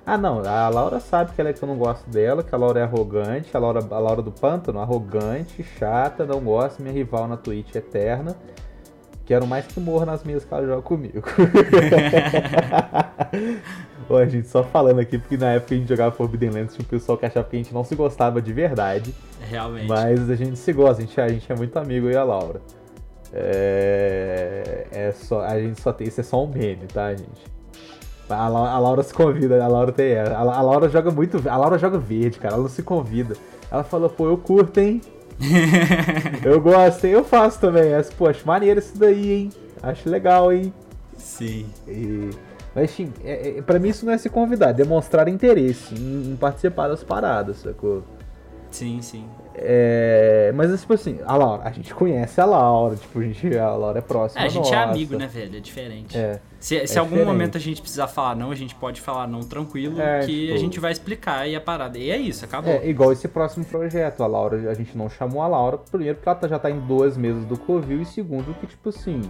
[0.05, 2.59] Ah não, a Laura sabe que, ela é que eu não gosto dela, que a
[2.59, 7.29] Laura é arrogante, a Laura, a Laura do Pântano, arrogante, chata, não gosta, minha rival
[7.29, 8.35] na Twitch eterna.
[9.25, 11.23] Quero mais que morra nas minhas que ela joga comigo.
[14.13, 16.85] Ô, a gente só falando aqui, porque na época a gente jogava Forbidden Lands tinha
[16.85, 19.15] um pessoal que achava que a gente não se gostava de verdade.
[19.49, 19.89] Realmente.
[19.89, 22.23] Mas a gente se gosta, a gente, a gente é muito amigo eu e a
[22.25, 22.61] Laura.
[23.33, 27.53] É, é só, a gente só tem, isso é só um meme, tá, gente?
[28.29, 30.19] A, Lau- a Laura se convida, a Laura tem.
[30.19, 33.35] A, La- a Laura joga muito, a Laura joga verde, cara, ela não se convida.
[33.71, 35.01] Ela falou, pô, eu curto, hein?
[36.45, 37.13] eu gosto, hein?
[37.13, 37.93] Eu faço também.
[37.93, 39.51] Essa, pô, acho maneiro isso daí, hein?
[39.83, 40.73] Acho legal, hein?
[41.17, 41.67] Sim.
[41.89, 42.31] E-
[42.75, 46.33] mas, enfim, é, é, pra mim isso não é se convidar, é demonstrar interesse em,
[46.33, 48.03] em participar das paradas, sacou?
[48.71, 49.27] Sim, sim.
[49.55, 53.69] É, mas tipo assim, a Laura, a gente conhece a Laura, tipo, a, gente, a
[53.77, 54.41] Laura é próxima.
[54.43, 54.91] É, a gente é nossa.
[54.91, 55.57] amigo, né, velho?
[55.59, 56.17] É diferente.
[56.17, 56.41] É.
[56.59, 57.27] Se, se é algum diferente.
[57.33, 60.55] momento a gente precisar falar não, a gente pode falar não tranquilo, É, que tipo-
[60.55, 61.99] a gente vai explicar e a parada.
[61.99, 62.73] E é isso, acabou.
[62.73, 64.23] É, igual esse próximo projeto.
[64.23, 66.81] A Laura, a gente não chamou a Laura, primeiro porque ela tá- já tá em
[66.81, 69.21] duas mesas do Covil, e segundo que, tipo assim,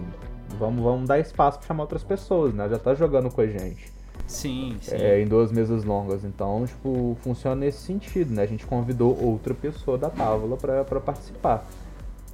[0.59, 2.67] vamos, vamos dar espaço pra chamar outras pessoas, né?
[2.69, 3.91] Já tá jogando com a gente.
[4.27, 4.95] Sim, sim.
[4.95, 6.23] É, em duas mesas longas.
[6.23, 8.43] Então, tipo, funciona nesse sentido, né?
[8.43, 11.65] A gente convidou outra pessoa da tábua pra, pra participar.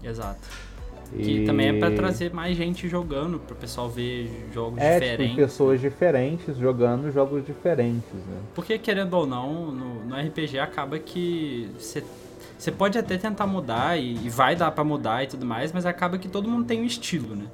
[0.04, 0.70] Exato.
[1.16, 5.36] Que também é pra trazer mais gente jogando, pro pessoal ver jogos é, diferentes.
[5.36, 8.38] Tipo, pessoas diferentes jogando jogos diferentes, né?
[8.54, 14.24] Porque, querendo ou não, no, no RPG acaba que você pode até tentar mudar e,
[14.24, 16.86] e vai dar para mudar e tudo mais, mas acaba que todo mundo tem um
[16.86, 17.46] estilo, né?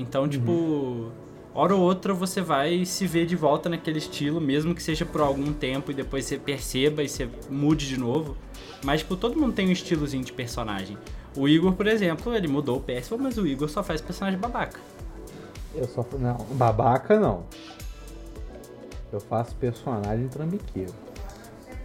[0.00, 0.28] Então, uhum.
[0.28, 1.12] tipo,
[1.54, 5.20] hora ou outra você vai se ver de volta naquele estilo, mesmo que seja por
[5.20, 8.36] algum tempo e depois você perceba e você mude de novo.
[8.84, 10.96] Mas, tipo, todo mundo tem um estilozinho de personagem.
[11.36, 14.80] O Igor, por exemplo, ele mudou o péssimo, mas o Igor só faz personagem babaca.
[15.74, 16.04] Eu só.
[16.18, 17.44] Não, babaca não.
[19.12, 20.92] Eu faço personagem trambiqueiro.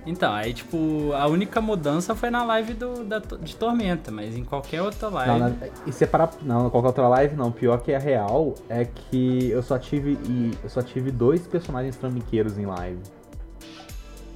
[0.05, 4.43] Então, aí, tipo, a única mudança foi na live do, da, de Tormenta, mas em
[4.43, 5.39] qualquer outra live.
[5.39, 5.55] Não, na,
[5.87, 6.31] e separar.
[6.41, 7.51] Não, qualquer outra live não.
[7.51, 10.17] Pior que a real é que eu só tive.
[10.61, 12.99] eu só tive dois personagens trambiqueiros em live.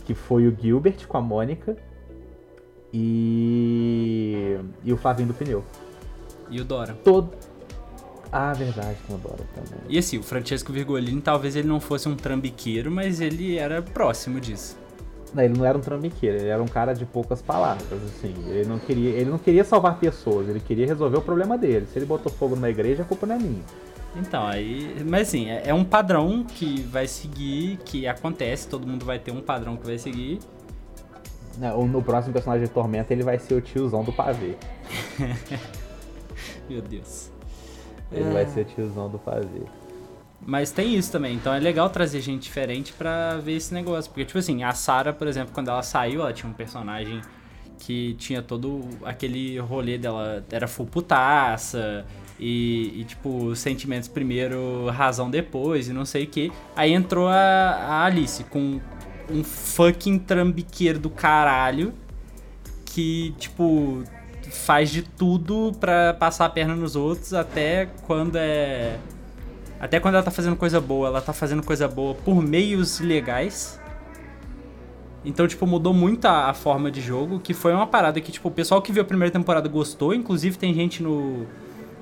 [0.05, 1.75] Que foi o Gilbert com a Mônica
[2.93, 4.57] e.
[4.85, 5.65] E o Flavinho do Pneu.
[6.49, 6.93] E o Dora.
[7.03, 7.31] Todo.
[8.31, 9.81] Ah, verdade, tem o Dora também.
[9.89, 14.39] E assim, o Francesco Virgolini talvez ele não fosse um trambiqueiro, mas ele era próximo
[14.39, 14.77] disso.
[15.33, 18.33] Não, ele não era um trambiqueiro, ele era um cara de poucas palavras, assim.
[18.47, 21.85] Ele não queria, ele não queria salvar pessoas, ele queria resolver o problema dele.
[21.91, 23.63] Se ele botou fogo numa igreja, a culpa não é minha.
[24.15, 24.95] Então, aí.
[25.05, 29.31] Mas assim, é, é um padrão que vai seguir, que acontece, todo mundo vai ter
[29.31, 30.39] um padrão que vai seguir.
[31.89, 34.55] No próximo personagem de Tormenta, ele vai ser o tiozão do pavê.
[36.69, 37.31] Meu Deus.
[38.11, 38.31] Ele é...
[38.31, 39.63] vai ser o tiozão do pavê.
[40.47, 44.09] Mas tem isso também, então é legal trazer gente diferente pra ver esse negócio.
[44.09, 47.21] Porque, tipo assim, a Sarah, por exemplo, quando ela saiu, ela tinha um personagem
[47.79, 52.05] que tinha todo aquele rolê dela, era full putaça,
[52.39, 56.51] e, e, tipo, sentimentos primeiro, razão depois, e não sei o que.
[56.77, 58.79] Aí entrou a, a Alice com
[59.29, 61.93] um fucking trambiqueiro do caralho
[62.85, 64.01] que, tipo,
[64.49, 68.97] faz de tudo pra passar a perna nos outros até quando é.
[69.79, 73.79] Até quando ela tá fazendo coisa boa, ela tá fazendo coisa boa por meios legais.
[75.23, 78.47] Então, tipo, mudou muito a, a, forma de jogo, que foi uma parada que, tipo,
[78.47, 81.45] o pessoal que viu a primeira temporada gostou, inclusive tem gente no.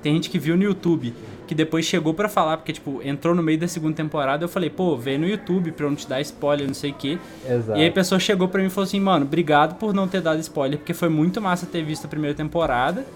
[0.02, 1.12] Tem gente que viu no YouTube
[1.46, 4.68] que depois chegou para falar, porque, tipo, entrou no meio da segunda temporada, eu falei,
[4.68, 7.18] pô, vem no YouTube pra eu não te dar spoiler, não sei o quê.
[7.48, 7.78] Exato.
[7.78, 10.20] E aí a pessoa chegou pra mim e falou assim, mano, obrigado por não ter
[10.20, 13.06] dado spoiler, porque foi muito massa ter visto a primeira temporada.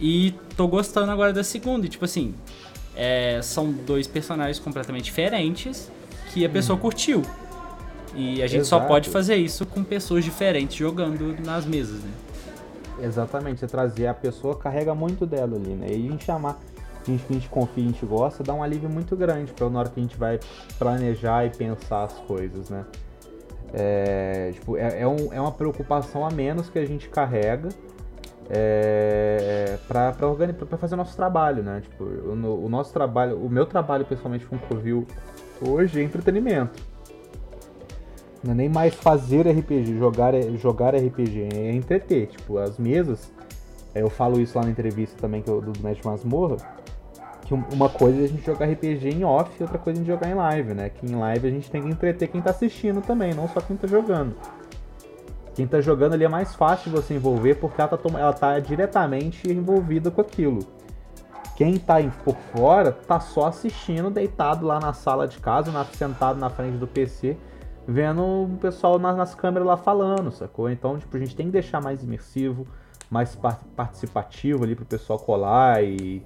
[0.00, 1.84] E tô gostando agora da segunda.
[1.84, 2.34] E, tipo assim,
[2.98, 5.90] é, são dois personagens completamente diferentes
[6.34, 6.80] que a pessoa hum.
[6.80, 7.22] curtiu.
[8.14, 8.82] E a gente Exato.
[8.82, 12.10] só pode fazer isso com pessoas diferentes jogando nas mesas, né?
[13.00, 15.86] Exatamente, você trazer a pessoa carrega muito dela ali, né?
[15.90, 16.58] E a gente chamar
[17.06, 19.78] gente que a gente confia, a gente gosta, dá um alívio muito grande para na
[19.78, 20.40] hora que a gente vai
[20.78, 22.84] planejar e pensar as coisas, né?
[23.72, 27.68] É, tipo, é, é, um, é uma preocupação a menos que a gente carrega
[28.50, 30.12] é, para
[30.78, 31.82] fazer o nosso trabalho, né?
[31.82, 35.06] Tipo, o, o, nosso trabalho, o meu trabalho pessoalmente com o Covil
[35.60, 36.80] hoje é entretenimento.
[38.42, 42.28] Não é nem mais fazer RPG, jogar, jogar RPG, é entreter.
[42.28, 43.30] Tipo, as mesas,
[43.94, 46.56] é, eu falo isso lá na entrevista também que eu, do Mestre Masmorra,
[47.42, 50.04] que uma coisa é a gente jogar RPG em off e outra coisa é a
[50.04, 50.88] gente jogar em live, né?
[50.88, 53.76] Que em live a gente tem que entreter quem tá assistindo também, não só quem
[53.76, 54.34] tá jogando.
[55.58, 58.60] Quem tá jogando ali é mais fácil de você envolver porque ela tá, ela tá
[58.60, 60.60] diretamente envolvida com aquilo.
[61.56, 66.38] Quem tá por fora tá só assistindo, deitado lá na sala de casa, na, sentado
[66.38, 67.36] na frente do PC,
[67.88, 70.70] vendo o pessoal nas, nas câmeras lá falando, sacou?
[70.70, 72.64] Então, tipo, a gente tem que deixar mais imersivo,
[73.10, 73.36] mais
[73.74, 76.22] participativo ali pro pessoal colar e,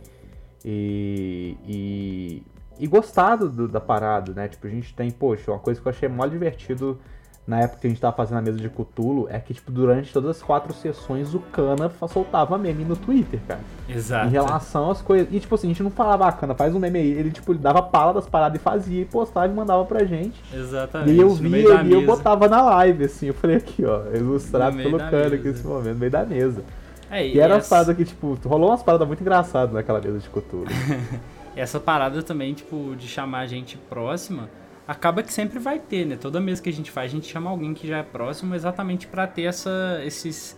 [0.63, 2.43] e, e,
[2.79, 4.47] e gostado do, da parada, né?
[4.47, 7.01] Tipo, a gente tem, poxa, uma coisa que eu achei mó divertido
[7.45, 10.13] na época que a gente tava fazendo a mesa de Cthulhu é que, tipo, durante
[10.13, 13.61] todas as quatro sessões o Cana soltava meme no Twitter, cara.
[13.89, 14.29] Exato.
[14.29, 15.27] Em relação às coisas.
[15.33, 17.11] E, tipo assim, a gente não falava, ah, Cana, faz um meme aí.
[17.11, 20.41] Ele, tipo, dava pala das paradas e fazia, e postava e mandava pra gente.
[20.55, 21.13] Exatamente.
[21.13, 23.27] E eu via e eu botava na live, assim.
[23.27, 26.63] Eu falei aqui, ó, ilustrado pelo Cana aqui nesse momento, no meio da mesa.
[27.11, 27.69] É, e, e era essa...
[27.69, 30.67] paradas que, tipo, rolou umas paradas muito engraçadas naquela mesa de Cthulhu.
[31.57, 34.49] essa parada também, tipo, de chamar a gente próxima,
[34.87, 36.17] acaba que sempre vai ter, né?
[36.17, 39.07] Toda vez que a gente faz, a gente chama alguém que já é próximo exatamente
[39.07, 40.57] para ter essa, esses,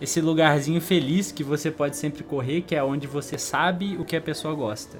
[0.00, 4.16] esse lugarzinho feliz que você pode sempre correr, que é onde você sabe o que
[4.16, 4.98] a pessoa gosta.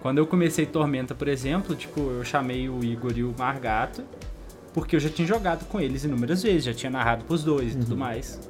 [0.00, 4.04] Quando eu comecei Tormenta, por exemplo, tipo, eu chamei o Igor e o Margato,
[4.72, 7.80] porque eu já tinha jogado com eles inúmeras vezes, já tinha narrado pros dois uhum.
[7.80, 7.98] e tudo uhum.
[7.98, 8.48] mais.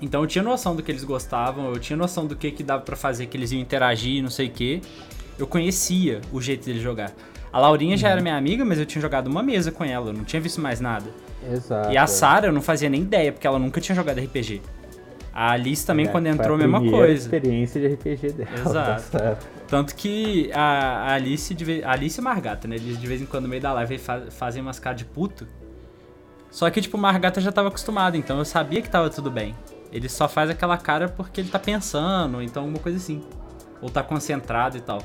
[0.00, 2.82] Então eu tinha noção do que eles gostavam, eu tinha noção do que, que dava
[2.82, 4.80] para fazer, que eles iam interagir, não sei o que.
[5.36, 7.12] Eu conhecia o jeito deles jogar.
[7.52, 10.12] A Laurinha já era minha amiga, mas eu tinha jogado uma mesa com ela, eu
[10.12, 11.06] não tinha visto mais nada.
[11.50, 11.90] Exato.
[11.92, 14.60] E a Sarah eu não fazia nem ideia, porque ela nunca tinha jogado RPG.
[15.32, 17.22] A Alice também, É, quando entrou, a mesma coisa.
[17.22, 18.50] experiência de RPG dela.
[18.58, 18.72] Exato.
[19.12, 19.46] tá certo.
[19.68, 22.74] Tanto que a, a Alice, de a Alice e o Margata, né?
[22.76, 25.46] Eles de vez em quando no meio da live fa- fazem umas caras de puto.
[26.50, 29.54] Só que, tipo, o Margata já tava acostumado, então eu sabia que tava tudo bem.
[29.92, 33.22] Ele só faz aquela cara porque ele tá pensando, então alguma coisa assim.
[33.80, 35.00] Ou tá concentrado e tal.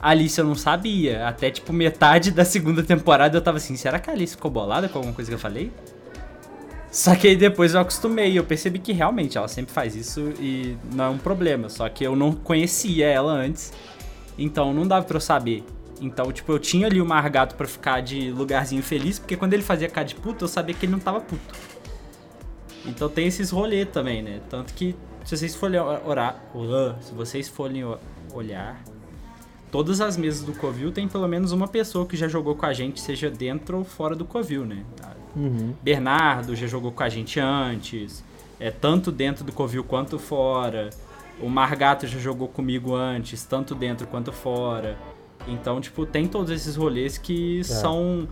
[0.00, 1.26] Alice eu não sabia.
[1.26, 4.88] Até, tipo, metade da segunda temporada eu tava assim, será que a Alice ficou bolada
[4.88, 5.70] com alguma coisa que eu falei?
[6.90, 10.76] Só que aí depois eu acostumei, eu percebi que realmente ela sempre faz isso e
[10.92, 11.68] não é um problema.
[11.68, 13.72] Só que eu não conhecia ela antes,
[14.36, 15.64] então não dava pra eu saber.
[16.00, 19.62] Então, tipo, eu tinha ali o Margato pra ficar de lugarzinho feliz, porque quando ele
[19.62, 21.54] fazia cara de puto, eu sabia que ele não tava puto.
[22.86, 24.40] Então tem esses rolês também, né?
[24.48, 26.42] Tanto que se vocês forem orar,
[27.02, 27.84] se vocês forem
[28.32, 28.82] olhar,
[29.70, 32.72] todas as mesas do Covil tem pelo menos uma pessoa que já jogou com a
[32.72, 34.84] gente, seja dentro ou fora do Covil, né?
[35.36, 35.74] Uhum.
[35.82, 38.24] Bernardo já jogou com a gente antes,
[38.58, 40.90] é tanto dentro do Covil quanto fora.
[41.40, 44.98] O Margato já jogou comigo antes, tanto dentro quanto fora.
[45.48, 48.28] Então, tipo, tem todos esses rolês que são.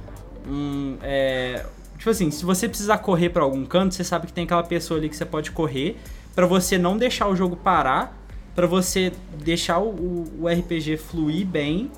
[0.46, 1.64] hum, é,
[1.96, 4.98] tipo assim, se você precisar correr pra algum canto, você sabe que tem aquela pessoa
[4.98, 5.96] ali que você pode correr
[6.34, 8.17] pra você não deixar o jogo parar,
[8.58, 11.88] pra você deixar o, o- o RPG fluir bem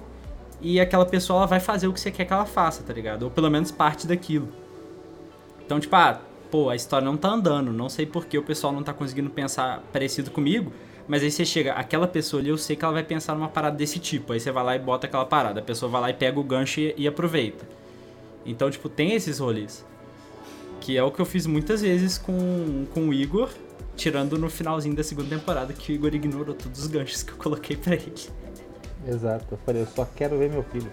[0.61, 3.23] e aquela pessoa ela vai fazer o que você quer que ela faça, tá ligado?
[3.23, 4.47] Ou pelo menos parte daquilo.
[5.65, 8.75] Então, tipo, ah, pô, a história não tá andando, não sei por que o pessoal
[8.75, 10.71] não tá conseguindo pensar parecido comigo,
[11.09, 13.79] mas aí você chega, aquela pessoa ali, eu sei que ela vai pensar numa parada
[13.79, 16.15] desse tipo, aí você vai lá e bota aquela parada, a pessoa vai lá e
[16.15, 17.67] pega o gancho e, e aproveita.
[18.45, 19.83] Então, tipo, tem esses rolês.
[20.79, 23.49] Que é o que eu fiz muitas vezes com, com o Igor,
[24.01, 27.37] tirando no finalzinho da segunda temporada, que o Igor ignorou todos os ganchos que eu
[27.37, 28.15] coloquei pra ele.
[29.07, 29.45] Exato.
[29.53, 30.91] Eu falei, eu só quero ver meu filho.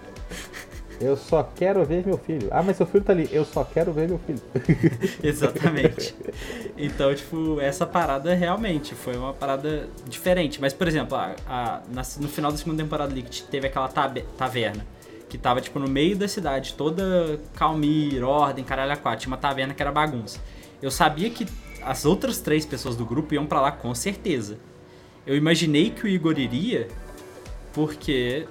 [1.00, 2.48] Eu só quero ver meu filho.
[2.50, 3.28] Ah, mas seu filho tá ali.
[3.32, 4.40] Eu só quero ver meu filho.
[5.22, 6.14] Exatamente.
[6.76, 10.60] Então, tipo, essa parada realmente foi uma parada diferente.
[10.60, 13.88] Mas, por exemplo, a- a- na- no final da segunda temporada ali, que teve aquela
[13.88, 14.84] tabe- taverna,
[15.28, 19.36] que tava, tipo, no meio da cidade, toda calmir, ordem, caralho a quatro, tinha uma
[19.40, 20.40] taverna que era bagunça.
[20.82, 21.46] Eu sabia que
[21.88, 24.58] as outras três pessoas do grupo iam pra lá com certeza.
[25.26, 26.86] Eu imaginei que o Igor iria,
[27.72, 28.46] porque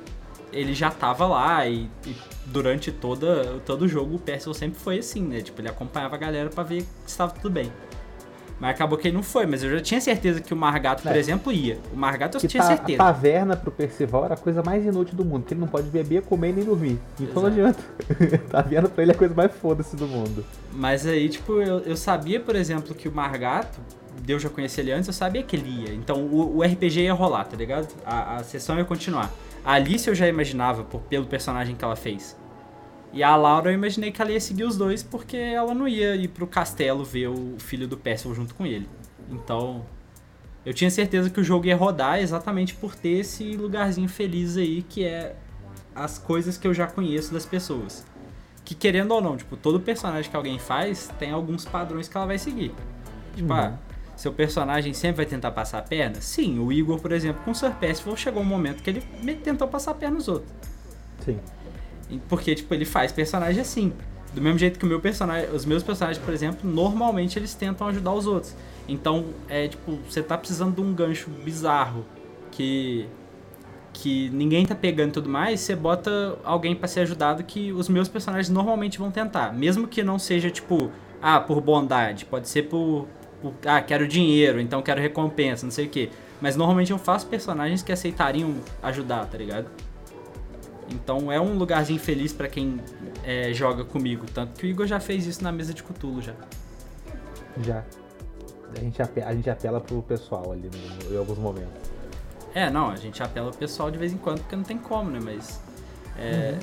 [0.51, 2.15] ele já tava lá e, e
[2.47, 5.41] durante toda, todo o jogo o Percival sempre foi assim, né?
[5.41, 7.71] Tipo, ele acompanhava a galera pra ver se estava tudo bem.
[8.59, 11.11] Mas acabou que ele não foi, mas eu já tinha certeza que o Margato, por
[11.15, 11.19] É.
[11.19, 11.77] exemplo, ia.
[11.93, 12.97] O Margato eu Que tinha ta- a certeza.
[12.97, 16.23] taverna pro Percival era a coisa mais inútil do mundo, porque ele não pode beber,
[16.23, 16.99] comer nem dormir.
[17.19, 17.83] Então não adianta.
[18.49, 20.43] taverna pra ele é a coisa mais foda-se do mundo.
[20.73, 23.79] Mas aí, tipo, eu, eu sabia, por exemplo, que o Margato,
[24.23, 25.93] Deus já conhecia ele antes, eu sabia que ele ia.
[25.93, 27.87] Então o, o RPG ia rolar, tá ligado?
[28.03, 29.31] A, a sessão ia continuar.
[29.63, 32.35] A Alice eu já imaginava por, pelo personagem que ela fez.
[33.13, 36.15] E a Laura eu imaginei que ela ia seguir os dois porque ela não ia
[36.15, 38.87] ir pro castelo ver o filho do Percival junto com ele.
[39.29, 39.83] Então,
[40.65, 44.81] eu tinha certeza que o jogo ia rodar exatamente por ter esse lugarzinho feliz aí
[44.83, 45.35] que é
[45.95, 48.05] as coisas que eu já conheço das pessoas.
[48.63, 52.25] Que querendo ou não, tipo, todo personagem que alguém faz tem alguns padrões que ela
[52.27, 52.73] vai seguir.
[53.35, 53.59] Tipo, Uhum.
[53.59, 53.73] ah,
[54.15, 56.19] seu personagem sempre vai tentar passar a perna?
[56.19, 59.01] Sim, o Igor, por exemplo, com o Sir Percival chegou um momento que ele
[59.43, 60.51] tentou passar a perna nos outros.
[61.23, 61.39] Sim.
[62.29, 63.93] Porque, tipo, ele faz personagem assim.
[64.33, 67.87] Do mesmo jeito que o meu personagem, os meus personagens, por exemplo, normalmente eles tentam
[67.87, 68.55] ajudar os outros.
[68.87, 72.05] Então, é tipo, você tá precisando de um gancho bizarro
[72.51, 73.07] que
[73.93, 77.89] que ninguém tá pegando e tudo mais, você bota alguém pra ser ajudado que os
[77.89, 82.63] meus personagens normalmente vão tentar, mesmo que não seja tipo, ah, por bondade, pode ser
[82.63, 83.07] por,
[83.41, 86.09] por ah, quero dinheiro, então quero recompensa, não sei o quê.
[86.39, 88.53] Mas normalmente eu faço personagens que aceitariam
[88.83, 89.67] ajudar, tá ligado?
[90.89, 92.79] Então é um lugarzinho feliz pra quem
[93.23, 94.25] é, joga comigo.
[94.33, 96.33] Tanto que o Igor já fez isso na mesa de Cthulhu já.
[97.61, 97.83] Já.
[98.75, 100.69] A gente, ape- a gente apela pro pessoal ali
[101.09, 101.71] no- em alguns momentos.
[102.53, 105.09] É, não, a gente apela o pessoal de vez em quando porque não tem como,
[105.11, 105.19] né?
[105.23, 105.59] Mas
[106.17, 106.57] é,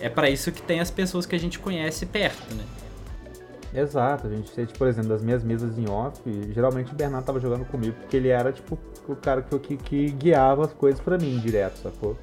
[0.00, 2.64] é para isso que tem as pessoas que a gente conhece perto, né?
[3.72, 6.20] Exato, a gente, tipo, por exemplo, das minhas mesas em off,
[6.52, 8.76] geralmente o Bernardo tava jogando comigo porque ele era, tipo,
[9.06, 12.16] o cara que, que, que guiava as coisas pra mim direto, sacou?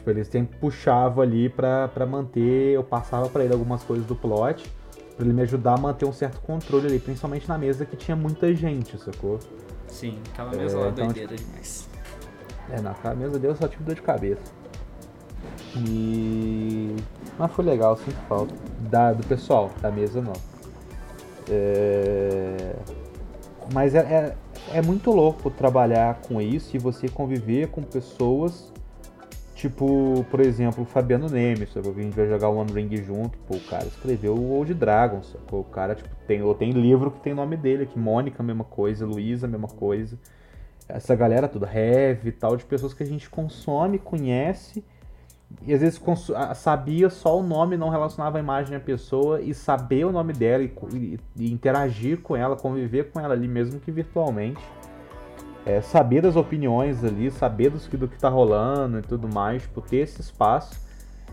[0.00, 4.16] Tipo, ele sempre puxava ali pra, pra manter, eu passava pra ele algumas coisas do
[4.16, 4.66] plot,
[5.14, 8.16] pra ele me ajudar a manter um certo controle ali, principalmente na mesa que tinha
[8.16, 9.38] muita gente, sacou?
[9.86, 11.86] Sim, aquela mesa lá então, doideira demais.
[12.70, 14.40] É, naquela mesa deu só tipo dor de cabeça.
[15.76, 16.96] E.
[17.38, 18.54] Mas foi legal, sinto falta.
[18.88, 20.32] Da, do pessoal, da mesa não.
[21.46, 22.74] É...
[23.74, 24.36] Mas é, é,
[24.78, 28.72] é muito louco trabalhar com isso e você conviver com pessoas
[29.60, 31.92] Tipo, por exemplo, o Fabiano Nemes, sacou?
[31.92, 33.36] Que a gente vai jogar o One Ring junto.
[33.40, 35.60] Pô, o cara escreveu o Old Dragon, sacou?
[35.60, 37.98] O cara, tipo, tem, tem livro que tem nome dele aqui.
[37.98, 39.04] Mônica, mesma coisa.
[39.04, 40.18] Luísa, mesma coisa.
[40.88, 44.82] Essa galera toda, Heavy e tal, de pessoas que a gente consome, conhece.
[45.66, 46.00] E às vezes
[46.54, 49.42] sabia só o nome, não relacionava a imagem à pessoa.
[49.42, 53.46] E saber o nome dela e, e, e interagir com ela, conviver com ela ali,
[53.46, 54.62] mesmo que virtualmente
[55.66, 59.62] é, saber das opiniões ali, saber do que, do que tá rolando e tudo mais,
[59.62, 60.90] tipo, ter esse espaço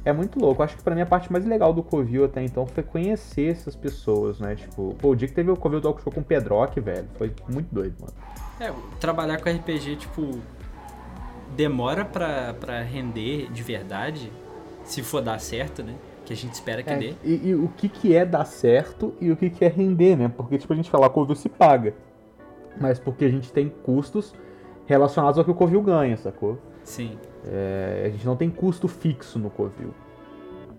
[0.07, 0.63] é muito louco.
[0.63, 3.75] Acho que pra mim a parte mais legal do Covil até então foi conhecer essas
[3.75, 4.55] pessoas, né?
[4.55, 7.33] Tipo, pô, o dia que teve o Covil Talk Show com o Pedrock, velho, foi
[7.49, 8.13] muito doido, mano.
[8.59, 10.39] É, trabalhar com RPG, tipo,
[11.55, 14.31] demora pra, pra render de verdade,
[14.83, 15.95] se for dar certo, né?
[16.25, 17.13] Que a gente espera que é, dê.
[17.23, 20.31] E, e, o que, que é dar certo e o que, que é render, né?
[20.35, 21.93] Porque, tipo, a gente fala, Covil se paga
[22.79, 24.33] mas porque a gente tem custos
[24.85, 26.57] relacionados ao que o Covil ganha, sacou?
[26.83, 27.17] Sim.
[27.45, 29.93] É, a gente não tem custo fixo no Covil.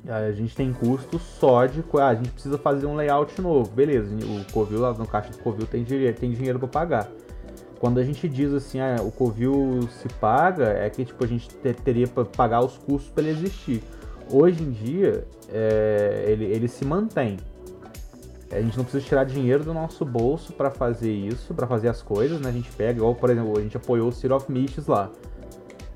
[0.07, 1.85] A gente tem custo só de.
[1.95, 3.71] Ah, a gente precisa fazer um layout novo.
[3.71, 7.11] Beleza, o Covil lá no caixa do Covil tem dinheiro, tem dinheiro para pagar.
[7.79, 11.49] Quando a gente diz assim, ah, o Covil se paga, é que tipo, a gente
[11.85, 13.83] teria para pagar os custos para ele existir.
[14.31, 17.37] Hoje em dia, é, ele, ele se mantém.
[18.51, 22.01] A gente não precisa tirar dinheiro do nosso bolso para fazer isso, para fazer as
[22.01, 22.49] coisas, né?
[22.49, 25.11] A gente pega, igual, por exemplo, a gente apoiou o City of Mists lá.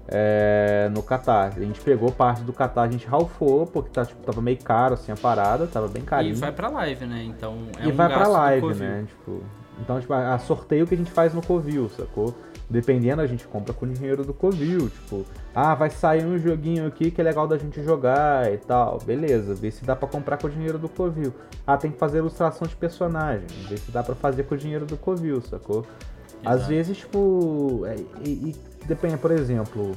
[0.08, 1.54] É, no Qatar.
[1.56, 4.94] A gente pegou parte do Qatar, a gente ralfou, porque tá, tipo, tava meio caro
[4.94, 6.34] assim a parada, tava bem carinho.
[6.34, 7.24] E vai pra live, né?
[7.24, 9.04] Então é e um vai pra live, né?
[9.08, 9.42] Tipo,
[9.80, 12.34] então, tipo, a, a sorteio que a gente faz no Covil, sacou?
[12.72, 14.88] Dependendo, a gente compra com o dinheiro do Covil.
[14.88, 18.98] Tipo, ah, vai sair um joguinho aqui que é legal da gente jogar e tal.
[19.04, 21.34] Beleza, vê se dá para comprar com o dinheiro do Covil.
[21.66, 23.46] Ah, tem que fazer ilustração de personagem.
[23.68, 25.80] Vê se dá para fazer com o dinheiro do Covil, sacou?
[25.80, 26.48] Exato.
[26.48, 27.82] Às vezes, tipo.
[27.84, 27.94] É,
[28.24, 28.56] e, e,
[28.86, 29.92] depende, por exemplo.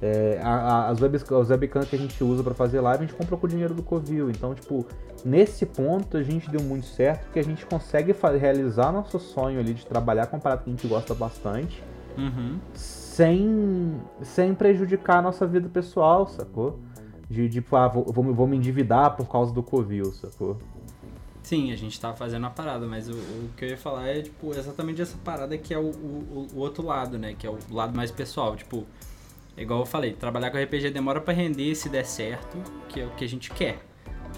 [0.00, 3.06] É, a, a, as, web, as webcams que a gente usa para fazer live, a
[3.06, 4.30] gente compra com o dinheiro do Covil.
[4.30, 4.86] Então, tipo,
[5.26, 9.74] nesse ponto a gente deu muito certo, porque a gente consegue realizar nosso sonho ali
[9.74, 11.82] de trabalhar com um parada que a gente gosta bastante
[12.18, 12.58] Uhum.
[12.74, 16.80] Sem, sem prejudicar a nossa vida pessoal, sacou?
[17.30, 20.58] De, tipo, ah, vou, vou, vou me endividar por causa do Covil, sacou?
[21.42, 24.20] Sim, a gente tá fazendo a parada, mas o, o, que eu ia falar é,
[24.20, 27.34] tipo, exatamente essa parada que é o, o, o, outro lado, né?
[27.38, 28.54] Que é o lado mais pessoal.
[28.56, 28.84] Tipo,
[29.56, 32.58] igual eu falei, trabalhar com RPG demora para render se der certo,
[32.88, 33.78] que é o que a gente quer.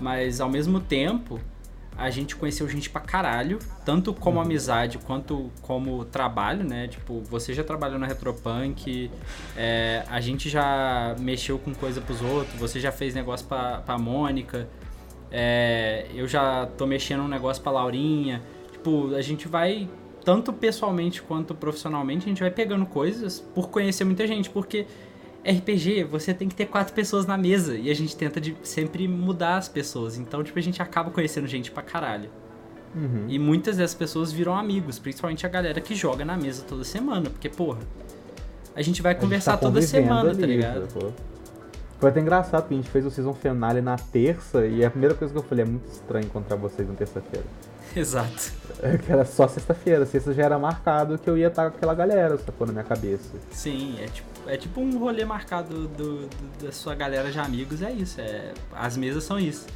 [0.01, 1.41] Mas ao mesmo tempo,
[1.97, 4.45] a gente conheceu gente pra caralho, tanto como uhum.
[4.45, 6.89] amizade quanto como trabalho, né?
[6.89, 9.11] Tipo, você já trabalhou na Retropunk,
[9.57, 13.99] é, a gente já mexeu com coisa pros outros, você já fez negócio pra, pra
[13.99, 14.67] Mônica,
[15.31, 18.43] é, eu já tô mexendo um negócio pra Laurinha.
[18.73, 19.89] Tipo, a gente vai,
[20.25, 24.87] tanto pessoalmente quanto profissionalmente, a gente vai pegando coisas por conhecer muita gente, porque
[25.45, 27.75] RPG, você tem que ter quatro pessoas na mesa.
[27.77, 30.19] E a gente tenta de sempre mudar as pessoas.
[30.19, 32.31] Então, tipo, a gente acaba conhecendo gente pra caralho.
[32.95, 33.27] Uhum.
[33.29, 37.31] E muitas dessas pessoas viram amigos, principalmente a galera que joga na mesa toda semana.
[37.31, 37.79] Porque, porra,
[38.75, 40.89] a gente vai a conversar gente tá toda semana, ali, tá ligado?
[40.93, 41.11] Pô.
[41.99, 45.15] Foi até engraçado, porque a gente fez o season finale na terça e a primeira
[45.15, 47.45] coisa que eu falei é muito estranho encontrar vocês na terça-feira.
[47.95, 48.53] Exato.
[48.83, 51.95] É que era só sexta-feira, sexta já era marcado que eu ia estar com aquela
[51.95, 53.31] galera, sacou na minha cabeça.
[53.51, 56.31] Sim, é tipo é tipo um rolê marcado do, do,
[56.65, 58.21] da sua galera de amigos, é isso.
[58.21, 59.67] É, as mesas são isso.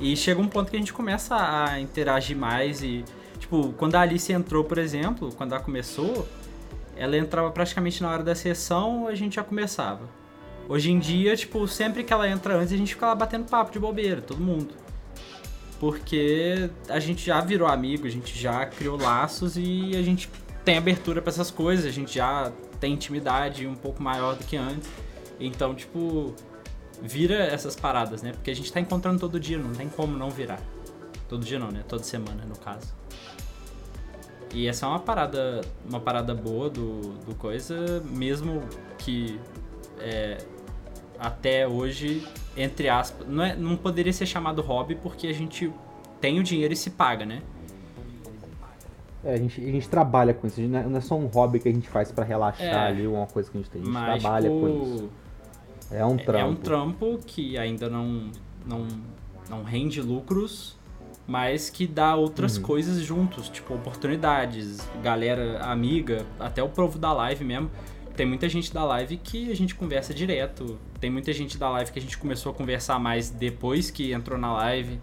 [0.00, 3.04] E chega um ponto que a gente começa a interagir mais e,
[3.38, 6.26] tipo, quando a Alice entrou, por exemplo, quando ela começou,
[6.96, 10.08] ela entrava praticamente na hora da sessão, a gente já começava.
[10.68, 13.70] Hoje em dia, tipo, sempre que ela entra antes, a gente fica lá batendo papo
[13.70, 14.74] de bobeira, todo mundo.
[15.78, 20.30] Porque a gente já virou amigo, a gente já criou laços e a gente
[20.64, 22.50] tem abertura para essas coisas, a gente já
[22.86, 24.88] intimidade um pouco maior do que antes.
[25.38, 26.34] Então, tipo,
[27.02, 28.32] vira essas paradas, né?
[28.32, 30.60] Porque a gente tá encontrando todo dia, não tem como não virar.
[31.28, 31.84] Todo dia não, né?
[31.88, 32.94] Toda semana, no caso.
[34.52, 38.62] E essa é uma parada, uma parada boa do, do coisa, mesmo
[38.98, 39.40] que
[39.98, 40.38] é,
[41.18, 42.24] até hoje,
[42.56, 45.72] entre aspas, não, é, não poderia ser chamado hobby porque a gente
[46.20, 47.42] tem o dinheiro e se paga, né?
[49.24, 51.58] É, a gente, a gente trabalha com isso, não é, não é só um hobby
[51.58, 53.84] que a gente faz para relaxar é, ali, uma coisa que a gente tem, a
[53.84, 55.10] gente mas, trabalha tipo, com isso.
[55.90, 56.38] É um trampo.
[56.38, 58.30] É um trampo que ainda não,
[58.66, 58.86] não,
[59.48, 60.76] não rende lucros,
[61.26, 62.62] mas que dá outras uhum.
[62.62, 67.70] coisas juntos, tipo oportunidades, galera amiga, até o provo da live mesmo.
[68.16, 70.78] Tem muita gente da live que a gente conversa direto.
[71.00, 74.38] Tem muita gente da live que a gente começou a conversar mais depois que entrou
[74.38, 75.00] na live.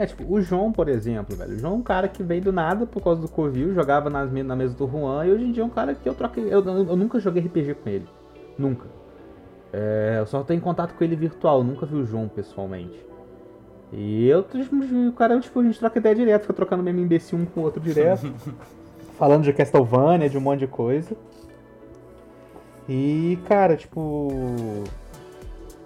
[0.00, 1.56] É, tipo, o João, por exemplo, velho.
[1.56, 4.32] O João é um cara que veio do nada por causa do Covil, jogava nas,
[4.32, 6.44] na mesa do Juan, e hoje em dia é um cara que eu troquei.
[6.44, 8.08] Eu, eu, nunca joguei RPG com ele.
[8.56, 8.86] Nunca.
[9.70, 12.98] É, eu só tenho contato com ele virtual, nunca vi o João pessoalmente.
[13.92, 17.36] E eu, tipo, o cara, tipo, a gente troca ideia direto, fica trocando meme imbecil
[17.36, 18.32] um com o outro direto.
[19.18, 21.14] falando de Castlevania, de um monte de coisa.
[22.88, 24.82] E, cara, tipo.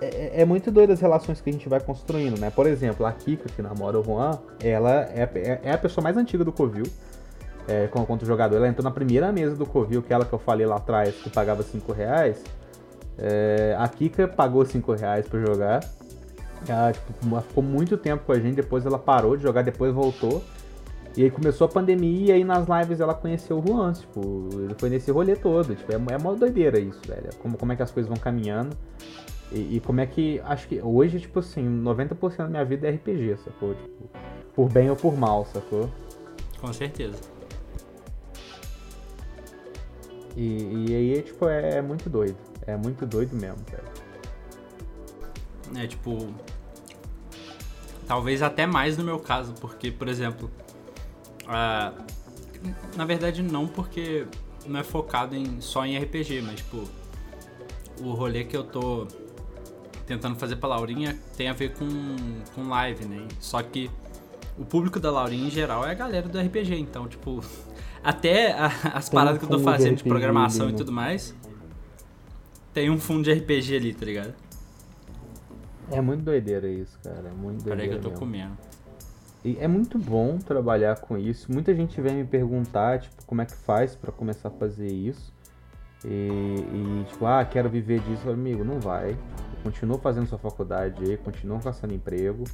[0.05, 2.51] É, é, é, muito doido as relações que a gente vai construindo, né?
[2.51, 6.17] Por exemplo, a Kika, que namora o Juan, ela é, é, é a pessoa mais
[6.17, 6.85] antiga do Covil.
[7.67, 10.77] É, quanto jogador, ela entrou na primeira mesa do Covil, aquela que eu falei lá
[10.77, 12.45] atrás, que pagava 5 reais.
[13.17, 15.81] É, a Kika pagou 5 reais pra jogar.
[16.69, 20.45] Ela tipo, ficou muito tempo com a gente, depois ela parou de jogar, depois voltou.
[21.17, 24.75] E aí começou a pandemia e aí nas lives ela conheceu o Juan, tipo, ele
[24.77, 25.75] foi nesse rolê todo.
[25.75, 27.31] Tipo, é, é uma doideira isso, velho.
[27.41, 28.77] Como, como é que as coisas vão caminhando.
[29.55, 30.41] E, e, como é que.
[30.41, 33.75] Acho que hoje, tipo assim, 90% da minha vida é RPG, sacou?
[33.75, 34.11] Tipo,
[34.53, 35.89] por bem ou por mal, sacou?
[36.61, 37.17] Com certeza.
[40.37, 42.37] E, e aí, tipo, é, é muito doido.
[42.67, 43.85] É muito doido mesmo, velho.
[45.81, 46.35] É, tipo.
[48.09, 50.51] Talvez até mais no meu caso, porque, por exemplo.
[51.45, 52.05] Uh,
[52.97, 54.27] na verdade, não porque
[54.67, 56.83] não é focado em, só em RPG, mas, tipo.
[58.01, 59.07] O rolê que eu tô
[60.07, 61.87] tentando fazer pra Laurinha tem a ver com,
[62.55, 63.27] com live, né?
[63.41, 63.91] Só que
[64.59, 67.43] o público da Laurinha em geral é a galera do RPG, então, tipo.
[68.03, 70.77] Até a, as tem paradas um que eu tô fazendo de, de programação ali, e
[70.77, 71.35] tudo mais.
[72.75, 74.35] Tem um fundo de RPG ali, tá ligado?
[75.91, 77.29] É muito doideira isso, cara.
[77.29, 77.77] É muito doideira.
[77.77, 78.19] Peraí que eu tô mesmo.
[78.19, 78.59] comendo.
[79.45, 81.53] E é muito bom trabalhar com isso.
[81.53, 85.34] Muita gente vem me perguntar, tipo, como é que faz para começar a fazer isso.
[86.05, 88.29] E, e, tipo, ah, quero viver disso.
[88.29, 89.17] Amigo, não vai.
[89.63, 92.45] Continua fazendo sua faculdade aí, continua caçando emprego.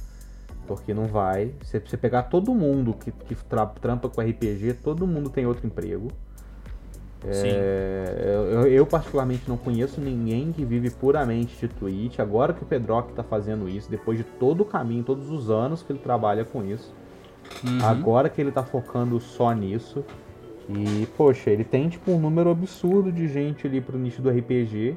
[0.67, 1.53] Porque não vai.
[1.63, 3.35] Se você pegar todo mundo que, que
[3.81, 6.09] trampa com RPG, todo mundo tem outro emprego.
[7.23, 12.19] É, eu, eu, particularmente não conheço ninguém que vive puramente de Twitch.
[12.19, 15.83] Agora que o Pedrock está fazendo isso, depois de todo o caminho, todos os anos
[15.83, 16.93] que ele trabalha com isso,
[17.63, 17.85] uhum.
[17.85, 20.03] agora que ele está focando só nisso.
[20.69, 24.95] E, poxa, ele tem tipo um número absurdo de gente ali pro nicho do RPG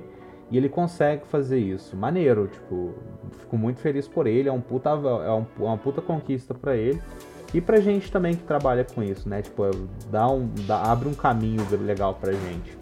[0.50, 1.96] e ele consegue fazer isso.
[1.96, 2.94] Maneiro, tipo,
[3.38, 7.00] fico muito feliz por ele, é, um puta, é um, uma puta conquista para ele.
[7.52, 9.40] E pra gente também que trabalha com isso, né?
[9.40, 9.70] Tipo,
[10.10, 12.76] dá um, dá, abre um caminho legal pra gente.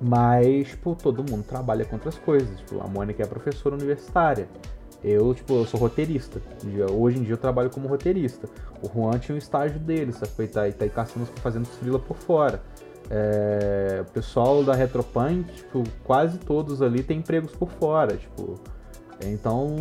[0.00, 2.58] Mas, tipo, todo mundo trabalha com outras coisas.
[2.60, 4.48] Tipo, a Mônica é professora universitária.
[5.02, 6.40] Eu, tipo, eu sou roteirista.
[6.92, 8.48] Hoje em dia eu trabalho como roteirista.
[8.82, 10.48] O Juan tinha um estágio dele, sabe?
[10.48, 12.60] Tá, tá aí caçando, fazendo frila por fora.
[13.10, 18.16] É, o pessoal da Retropunk, tipo, quase todos ali têm empregos por fora.
[18.16, 18.60] Tipo,
[19.24, 19.76] então,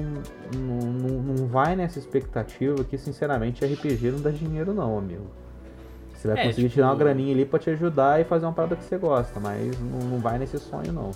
[0.55, 5.28] não, não, não vai nessa expectativa que, sinceramente, RPG não dá dinheiro, não, amigo.
[6.13, 6.74] Você vai é, conseguir tipo...
[6.76, 9.80] tirar uma graninha ali pra te ajudar e fazer uma parada que você gosta, mas
[9.80, 11.11] não, não vai nesse sonho, não.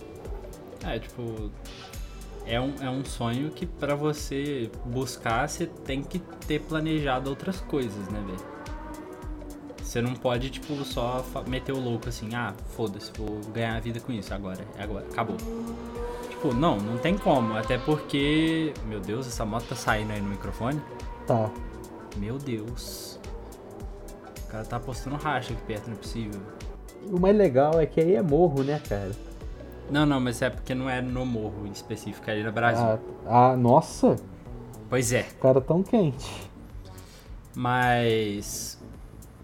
[0.86, 1.52] É, tipo.
[2.52, 7.62] É um, é um sonho que para você buscar, você tem que ter planejado outras
[7.62, 8.52] coisas, né, velho?
[9.82, 14.02] Você não pode, tipo, só meter o louco assim, ah, foda-se, vou ganhar a vida
[14.02, 14.68] com isso agora.
[14.78, 15.38] É agora, acabou.
[16.30, 17.56] Tipo, não, não tem como.
[17.56, 18.74] Até porque.
[18.86, 20.82] Meu Deus, essa moto tá saindo aí no microfone?
[21.26, 21.49] Tá.
[22.18, 23.18] Meu Deus.
[24.43, 26.41] O cara tá postando racha aqui perto, não é possível.
[27.10, 29.12] O mais legal é que aí é morro, né, cara?
[29.90, 32.84] Não, não, mas é porque não é no morro em específico, é ali no Brasil.
[33.26, 34.16] Ah, ah nossa!
[34.90, 35.26] Pois é.
[35.38, 36.50] O cara tão quente.
[37.56, 38.82] Mas.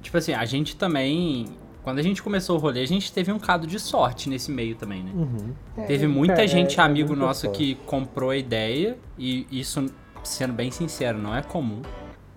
[0.02, 1.48] Tipo assim, a gente também
[1.88, 4.76] quando a gente começou o rolê, a gente teve um cado de sorte nesse meio
[4.76, 5.12] também, né?
[5.16, 5.54] Uhum.
[5.78, 7.58] É, teve muita é, gente, é, amigo nosso, sorte.
[7.58, 9.86] que comprou a ideia, e isso,
[10.22, 11.82] sendo bem sincero, não é comum.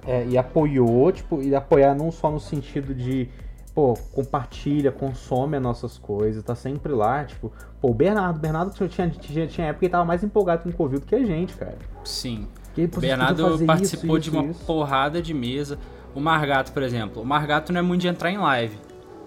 [0.07, 3.29] É, e apoiou, tipo, e apoiar não só no sentido de,
[3.75, 8.73] pô, compartilha, consome as nossas coisas, tá sempre lá, tipo, pô, o Bernardo, o Bernardo
[8.73, 11.25] tinha, tinha, tinha época que ele tava mais empolgado com o Covid do que a
[11.25, 11.79] gente, cara.
[12.05, 12.47] Sim.
[12.75, 14.65] Que, pô, Bernardo participou isso, isso, de uma isso.
[14.65, 15.79] porrada de mesa.
[16.15, 17.23] O Margato, por exemplo.
[17.23, 18.77] O Margato não é muito de entrar em live.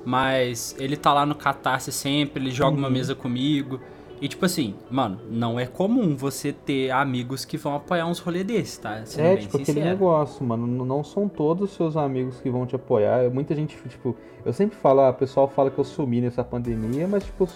[0.06, 2.80] Mas ele tá lá no Catarse sempre, ele joga uhum.
[2.80, 3.80] uma mesa comigo.
[4.24, 8.46] E tipo assim, mano, não é comum você ter amigos que vão apoiar uns rolês
[8.46, 9.06] desses, tá?
[9.06, 9.78] Sendo é, tipo, sincero.
[9.78, 10.66] aquele negócio, mano.
[10.66, 13.30] Não são todos os seus amigos que vão te apoiar.
[13.30, 14.16] Muita gente, tipo,
[14.46, 17.50] eu sempre falo, ah, o pessoal fala que eu sumi nessa pandemia, mas, tipo,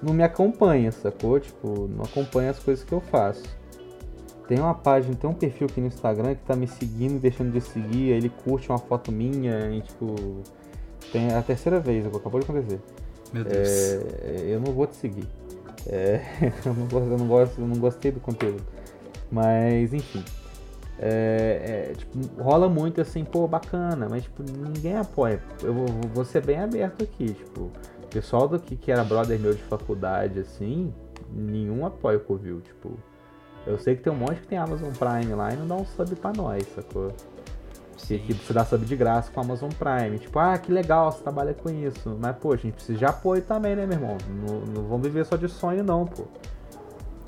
[0.00, 1.40] não me acompanha, sacou?
[1.40, 3.42] Tipo, não acompanha as coisas que eu faço.
[4.46, 7.60] Tem uma página, tem um perfil aqui no Instagram que tá me seguindo, deixando de
[7.60, 10.14] seguir, aí ele curte uma foto minha e, tipo,
[11.10, 12.80] tem a terceira vez, acabou de acontecer.
[13.32, 13.68] Meu Deus.
[13.68, 15.26] É, eu não vou te seguir.
[15.86, 16.20] É,
[16.64, 18.62] eu, não gosto, eu, não gosto, eu não gostei do conteúdo.
[19.30, 20.24] Mas, enfim.
[21.00, 25.40] É, é, tipo, rola muito assim, pô, bacana, mas tipo, ninguém apoia.
[25.62, 27.70] Eu vou, vou ser bem aberto aqui, tipo,
[28.10, 30.92] pessoal do que, que era brother meu de faculdade, assim,
[31.32, 32.98] nenhum apoia o Covil, tipo.
[33.66, 35.84] Eu sei que tem um monte que tem Amazon Prime lá e não dá um
[35.84, 37.12] sub pra nós, sacou?
[38.06, 40.18] Que, que você dá sub de graça com a Amazon Prime.
[40.18, 42.16] Tipo, ah, que legal, você trabalha com isso.
[42.20, 44.16] Mas, pô, a gente precisa de apoio também, né, meu irmão?
[44.28, 46.24] Não, não vamos viver só de sonho, não, pô.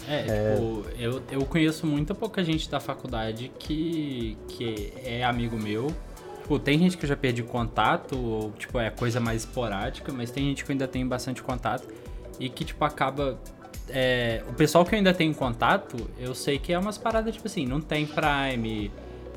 [0.08, 5.56] É, é, tipo, eu, eu conheço muita pouca gente da faculdade que, que é amigo
[5.56, 5.88] meu.
[6.42, 10.30] Tipo, tem gente que eu já perdi contato, ou, tipo, é coisa mais esporádica, mas
[10.30, 11.86] tem gente que eu ainda tem bastante contato
[12.38, 13.38] e que, tipo, acaba
[13.92, 17.46] é, o pessoal que eu ainda tenho contato, eu sei que é umas paradas tipo
[17.46, 18.90] assim, não tem Prime,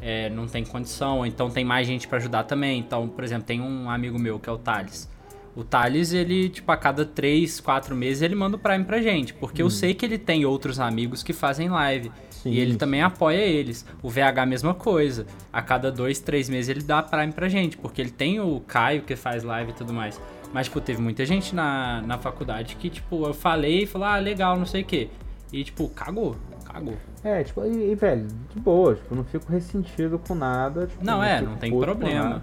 [0.04, 2.80] é, não tem condição, então tem mais gente para ajudar também.
[2.80, 5.10] Então, por exemplo, tem um amigo meu que é o Thales.
[5.56, 9.34] O Thales, ele, tipo, a cada 3, 4 meses ele manda o Prime pra gente,
[9.36, 9.70] porque eu uhum.
[9.70, 12.12] sei que ele tem outros amigos que fazem live.
[12.32, 12.78] Sim, e ele sim.
[12.78, 13.86] também apoia eles.
[14.02, 15.26] O VH, mesma coisa.
[15.52, 19.04] A cada 2, 3 meses ele dá Prime pra gente, porque ele tem o Caio
[19.04, 20.20] que faz live e tudo mais.
[20.52, 24.18] Mas, tipo, teve muita gente na, na faculdade que, tipo, eu falei e falou, ah,
[24.18, 25.10] legal, não sei o quê.
[25.52, 26.36] E, tipo, cagou,
[26.66, 26.98] cagou.
[27.24, 30.88] É, tipo, e, e velho, de boa, tipo, não fico ressentido com nada.
[30.88, 32.42] Tipo, não, não é, não tem problema.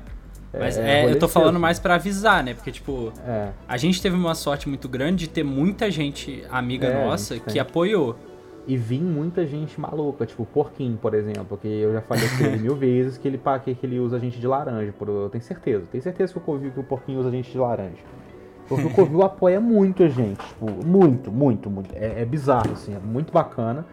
[0.53, 2.55] Mas é, é eu tô falando mais para avisar, né?
[2.55, 3.51] Porque, tipo, é.
[3.69, 7.59] a gente teve uma sorte muito grande de ter muita gente amiga é, nossa que
[7.59, 8.17] apoiou.
[8.67, 12.45] E vim muita gente maluca, tipo o Porquinho, por exemplo, que eu já falei com
[12.45, 14.93] ele mil vezes que ele, que, que ele usa gente de laranja.
[14.93, 15.87] Por, eu tenho certeza.
[15.91, 18.03] Tenho certeza que o, Covil, que o Porquinho usa gente de laranja.
[18.69, 20.45] Porque o Covil apoia muito a gente.
[20.47, 21.95] Tipo, muito, muito, muito.
[21.95, 23.85] É, é bizarro, assim, é muito bacana.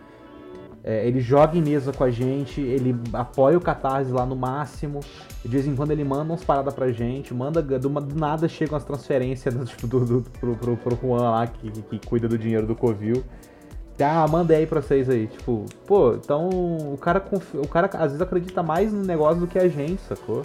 [0.90, 5.02] É, ele joga em mesa com a gente, ele apoia o Catarse lá no máximo.
[5.44, 8.78] De vez em quando ele manda uns paradas pra gente, manda do, do nada chegam
[8.78, 12.66] as transferências tipo, do, do, pro, pro, pro Juan lá, que, que, cuida do dinheiro
[12.66, 13.22] do Covil.
[14.00, 15.28] Ah, mandei aí pra vocês aí.
[15.28, 16.48] Tipo, pô, então
[16.94, 17.22] o cara,
[17.56, 20.44] o cara às vezes acredita mais no negócio do que a gente, sacou?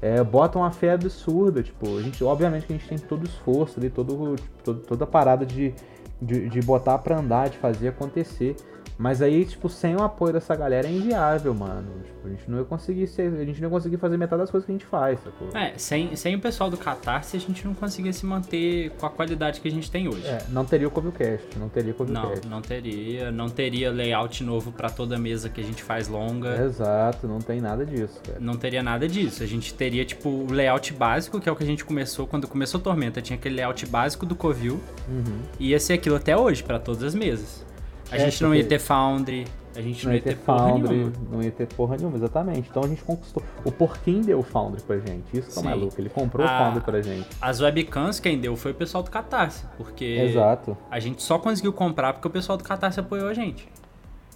[0.00, 3.26] É, bota uma fé absurda, tipo, a gente, obviamente que a gente tem todo o
[3.26, 5.74] esforço ali, todo, tipo, todo toda a parada de,
[6.22, 8.56] de, de botar pra andar, de fazer acontecer.
[8.98, 11.86] Mas aí, tipo, sem o apoio dessa galera é inviável, mano.
[12.04, 14.50] Tipo, a gente não ia conseguir ser, a gente não ia conseguir fazer metade das
[14.50, 15.48] coisas que a gente faz, sacou?
[15.54, 19.10] É, sem, sem o pessoal do Catarse, a gente não conseguia se manter com a
[19.10, 20.26] qualidade que a gente tem hoje.
[20.26, 22.46] É, não teria o Covilcast, não teria o Covilcast.
[22.46, 26.64] Não, não teria, não teria layout novo para toda mesa que a gente faz longa.
[26.64, 28.38] Exato, não tem nada disso, cara.
[28.40, 29.42] Não teria nada disso.
[29.42, 32.48] A gente teria, tipo, o layout básico, que é o que a gente começou quando
[32.48, 33.20] começou Tormenta.
[33.20, 34.80] Tinha aquele layout básico do Covil.
[35.08, 35.40] Uhum.
[35.60, 37.65] E ia ser aquilo até hoje, para todas as mesas.
[38.10, 39.46] A é, gente não ia ter Foundry,
[39.76, 42.68] a gente não, não ia ter, ter Foundry, não ia ter porra nenhuma, exatamente.
[42.70, 43.42] Então a gente conquistou.
[43.64, 45.94] O Porquinho deu o Foundry pra gente, isso que é maluco.
[45.98, 47.28] Ele comprou a, o Foundry pra gente.
[47.40, 50.76] As webcams quem deu foi o pessoal do Catarse, porque Exato.
[50.90, 53.68] a gente só conseguiu comprar porque o pessoal do Catarse apoiou a gente.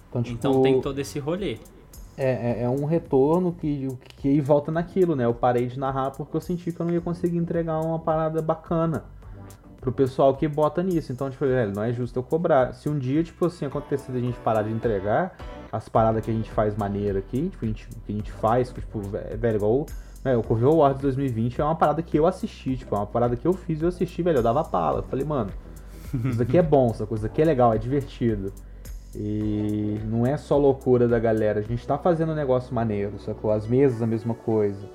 [0.09, 1.57] Então, tipo, então tem todo esse rolê.
[2.17, 5.25] É, é, é, um retorno que, que volta naquilo, né?
[5.25, 8.41] Eu parei de narrar porque eu senti que eu não ia conseguir entregar uma parada
[8.41, 9.05] bacana
[9.81, 11.11] pro pessoal que bota nisso.
[11.11, 12.73] Então, tipo, velho, não é justo eu cobrar.
[12.73, 15.35] Se um dia, tipo assim, acontecer a gente parar de entregar
[15.71, 18.71] as paradas que a gente faz maneira aqui, tipo, a gente, que a gente faz,
[18.71, 19.85] tipo, velho, igual
[20.23, 23.35] né, o Correio Awards 2020 é uma parada que eu assisti, tipo, é uma parada
[23.35, 24.99] que eu fiz e eu assisti, velho, eu dava pala.
[24.99, 25.51] Eu falei, mano,
[26.25, 28.53] isso daqui é bom, essa coisa aqui é legal, é divertido.
[29.15, 33.51] E não é só loucura da galera, a gente tá fazendo um negócio maneiro, sacou?
[33.51, 34.87] As mesas a mesma coisa.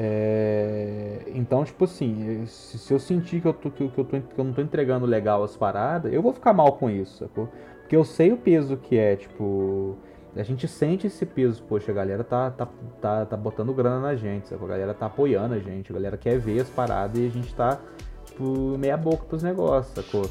[0.00, 1.22] É...
[1.34, 4.52] Então, tipo assim, se, eu sentir que eu, tô, que, eu tô, que eu não
[4.52, 7.48] tô entregando legal as paradas, eu vou ficar mal com isso, sacou?
[7.80, 9.96] Porque eu sei o peso que é, tipo.
[10.36, 12.68] A gente sente esse peso, poxa, a galera tá, tá,
[13.00, 14.66] tá, tá botando grana na gente, sacou?
[14.68, 17.52] A galera tá apoiando a gente, a galera quer ver as paradas e a gente
[17.52, 17.80] tá,
[18.24, 20.30] tipo, meia boca pros negócios, sacou?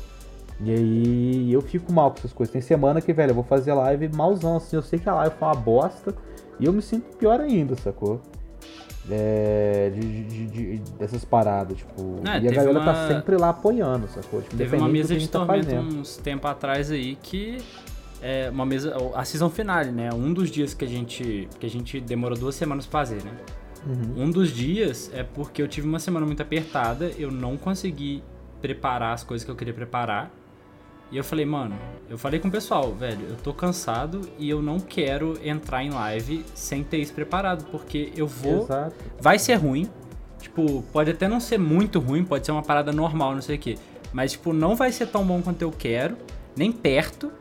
[0.61, 2.53] E aí eu fico mal com essas coisas.
[2.53, 5.35] Tem semana que, velho, eu vou fazer live malzão, assim, eu sei que a live
[5.35, 6.15] foi uma bosta
[6.57, 8.21] e eu me sinto pior ainda, sacou?
[9.09, 12.21] É, de, de, de, dessas paradas, tipo.
[12.25, 12.93] É, e a galera tá uma...
[12.93, 14.41] tá sempre lá apoiando, sacou?
[14.41, 17.57] Tipo, teve uma mesa de tá tormento tá uns tempo atrás aí que.
[18.21, 18.95] É uma mesa.
[19.15, 20.09] A season finale, né?
[20.11, 21.47] Um dos dias que a gente.
[21.59, 23.31] que a gente demorou duas semanas pra fazer, né?
[23.85, 24.23] Uhum.
[24.25, 28.23] Um dos dias é porque eu tive uma semana muito apertada, eu não consegui
[28.61, 30.31] preparar as coisas que eu queria preparar.
[31.11, 31.75] E eu falei, mano,
[32.09, 35.89] eu falei com o pessoal, velho, eu tô cansado e eu não quero entrar em
[35.89, 38.63] live sem ter isso preparado, porque eu vou.
[38.63, 38.95] Exato.
[39.19, 39.89] Vai ser ruim.
[40.39, 43.59] Tipo, pode até não ser muito ruim, pode ser uma parada normal, não sei o
[43.59, 43.77] quê.
[44.13, 46.17] Mas, tipo, não vai ser tão bom quanto eu quero,
[46.55, 47.31] nem perto.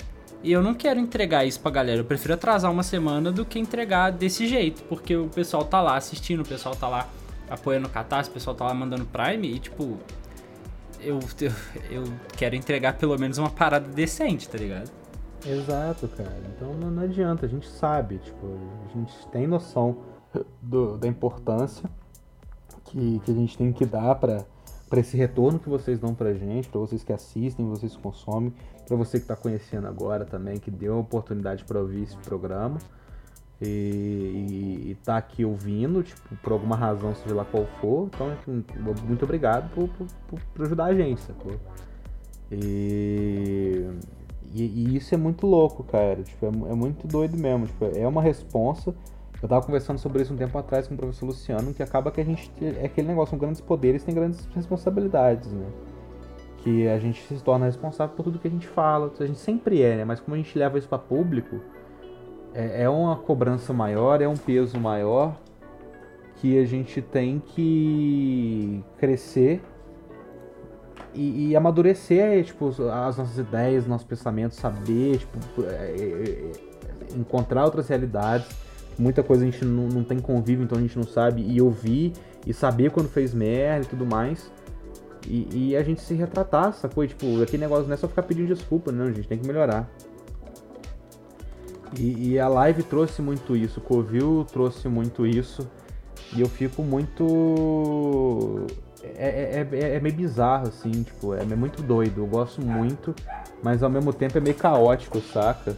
[0.42, 2.00] E eu não quero entregar isso pra galera.
[2.00, 4.82] Eu prefiro atrasar uma semana do que entregar desse jeito.
[4.84, 7.08] Porque o pessoal tá lá assistindo, o pessoal tá lá
[7.48, 9.48] apoiando o Catarse, o pessoal tá lá mandando Prime.
[9.48, 9.98] E, tipo,
[11.00, 11.52] eu, eu,
[11.90, 12.04] eu
[12.36, 14.90] quero entregar pelo menos uma parada decente, tá ligado?
[15.44, 16.40] Exato, cara.
[16.54, 19.98] Então não, não adianta, a gente sabe, tipo, a gente tem noção
[20.60, 21.88] do, da importância
[22.84, 24.44] que, que a gente tem que dar para
[24.88, 28.54] para esse retorno que vocês dão pra gente, para vocês que assistem, vocês que consomem,
[28.86, 32.78] para você que está conhecendo agora também, que deu a oportunidade para ouvir esse programa
[33.60, 38.08] e, e, e tá aqui ouvindo, tipo, por alguma razão, seja lá qual for.
[38.08, 38.34] Então,
[39.04, 39.88] muito obrigado por,
[40.28, 41.52] por, por ajudar a gente, sacou?
[42.50, 43.86] E,
[44.52, 46.22] e, isso é muito louco, cara.
[46.22, 47.66] Tipo, é, é, muito doido mesmo.
[47.66, 48.94] Tipo, é uma responsa.
[49.42, 52.20] Eu tava conversando sobre isso um tempo atrás com o professor Luciano, que acaba que
[52.20, 52.50] a gente.
[52.60, 55.66] É aquele negócio, com grandes poderes tem grandes responsabilidades, né?
[56.58, 59.12] Que a gente se torna responsável por tudo que a gente fala.
[59.18, 60.04] A gente sempre é, né?
[60.04, 61.60] Mas como a gente leva isso para público,
[62.56, 65.36] é, é uma cobrança maior, é um peso maior
[66.36, 69.62] que a gente tem que crescer
[71.14, 76.52] e, e amadurecer tipo, as nossas ideias, nossos pensamentos, saber, tipo, é, é,
[77.12, 78.48] é, encontrar outras realidades.
[78.98, 82.12] Muita coisa a gente não, não tem convívio, então a gente não sabe, e ouvir
[82.46, 84.50] e saber quando fez merda e tudo mais.
[85.26, 87.02] E, e, a gente se retratar, sacou?
[87.02, 89.46] E, tipo, aquele negócio não é só ficar pedindo desculpa, não, a gente tem que
[89.46, 89.90] melhorar.
[91.98, 95.68] E, e, a live trouxe muito isso, o Covil trouxe muito isso.
[96.34, 98.66] E eu fico muito.
[99.02, 102.22] É, é, é, é, meio bizarro, assim, tipo, é muito doido.
[102.22, 103.14] Eu gosto muito,
[103.62, 105.76] mas ao mesmo tempo é meio caótico, saca?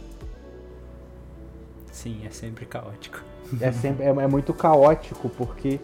[1.91, 3.21] Sim, é sempre caótico.
[3.59, 5.79] É, sempre, é, é muito caótico, porque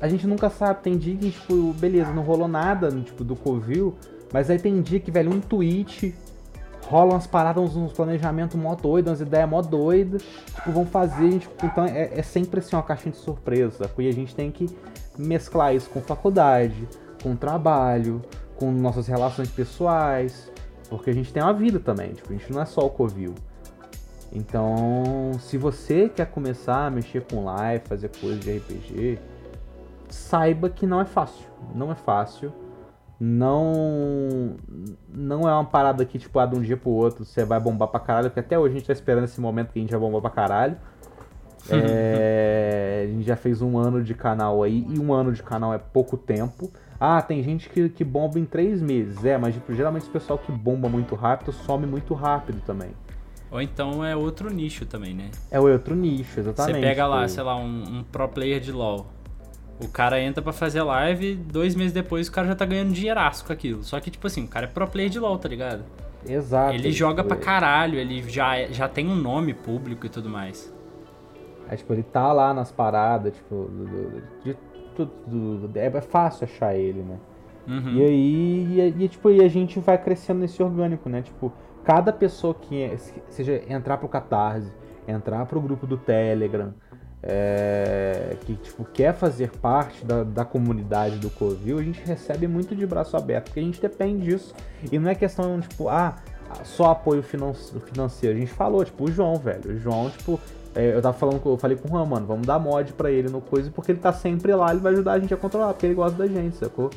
[0.00, 0.82] a gente nunca sabe.
[0.82, 3.96] Tem dia que, tipo, beleza, não rolou nada, tipo, do Covil,
[4.32, 6.14] mas aí tem dia que, velho, um tweet
[6.86, 10.22] rolam umas paradas, uns, planejamentos mó doidos, umas ideias mó doidas.
[10.54, 13.90] Tipo, vão fazer, gente, então é, é, sempre assim uma caixinha de surpresa.
[13.98, 14.68] E a gente tem que
[15.18, 16.88] mesclar isso com faculdade,
[17.22, 18.22] com trabalho,
[18.56, 20.50] com nossas relações pessoais.
[20.88, 23.34] Porque a gente tem uma vida também, tipo, a gente não é só o Covil.
[24.32, 29.18] Então, se você quer começar a mexer com live, fazer coisas de RPG,
[30.08, 31.46] saiba que não é fácil.
[31.74, 32.52] Não é fácil
[33.18, 34.45] não
[35.36, 37.88] não é uma parada que, tipo, ah, de um dia pro outro você vai bombar
[37.88, 40.00] pra caralho, porque até hoje a gente tá esperando esse momento que a gente vai
[40.00, 40.76] bombar pra caralho.
[41.68, 45.74] É, a gente já fez um ano de canal aí, e um ano de canal
[45.74, 46.70] é pouco tempo.
[46.98, 50.38] Ah, tem gente que, que bomba em três meses, é, mas tipo, geralmente o pessoal
[50.38, 52.90] que bomba muito rápido some muito rápido também.
[53.50, 55.30] Ou então é outro nicho também, né?
[55.50, 56.76] É outro nicho, exatamente.
[56.76, 59.06] Você pega lá, tipo sei lá, um, um pro player de LoL.
[59.82, 63.44] O cara entra para fazer live, dois meses depois o cara já tá ganhando dinheiraço
[63.44, 63.84] com aquilo.
[63.84, 65.84] Só que, tipo assim, o cara é pro player de LoL, tá ligado?
[66.26, 66.74] Exato.
[66.74, 70.72] Ele joga pra caralho, ele já, é, já tem um nome público e tudo mais.
[71.68, 73.70] É, tipo, ele tá lá nas paradas, tipo,
[74.44, 74.56] de
[74.94, 75.70] tudo.
[75.74, 77.18] É fácil achar ele, né?
[77.68, 77.96] Uhum.
[77.96, 81.22] E aí, e, e, tipo, e a gente vai crescendo nesse orgânico, né?
[81.22, 81.52] Tipo,
[81.84, 82.96] cada pessoa que é,
[83.28, 84.72] seja entrar pro Catarse,
[85.06, 86.72] entrar pro grupo do Telegram,
[87.22, 92.74] é, que tipo, quer fazer parte da, da comunidade do Covil, a gente recebe muito
[92.74, 94.54] de braço aberto, porque a gente depende disso.
[94.90, 96.16] E não é questão, tipo, ah,
[96.64, 98.36] só apoio financeiro.
[98.36, 99.72] A gente falou, tipo, o João, velho.
[99.72, 100.40] O João, tipo,
[100.74, 103.28] é, eu tava falando, eu falei com o Juan, mano, vamos dar mod pra ele
[103.28, 105.86] no coisa, porque ele tá sempre lá, ele vai ajudar a gente a controlar, porque
[105.86, 106.90] ele gosta da gente, sacou?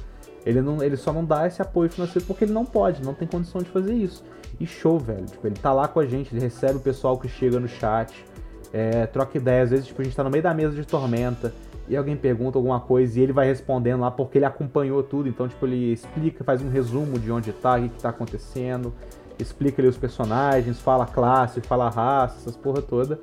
[0.46, 3.28] Ele, não, ele só não dá esse apoio financeiro porque ele não pode, não tem
[3.28, 4.24] condição de fazer isso.
[4.60, 5.26] E show, velho.
[5.26, 8.26] Tipo, ele tá lá com a gente, ele recebe o pessoal que chega no chat
[8.74, 9.64] é, troca ideia.
[9.64, 11.54] Às vezes, tipo, a gente tá no meio da mesa de tormenta
[11.88, 15.28] e alguém pergunta alguma coisa e ele vai respondendo lá porque ele acompanhou tudo.
[15.28, 18.94] Então, tipo, ele explica, faz um resumo de onde tá, o que, que tá acontecendo,
[19.40, 23.20] explica ali os personagens, fala classe, fala raça, essas porra toda.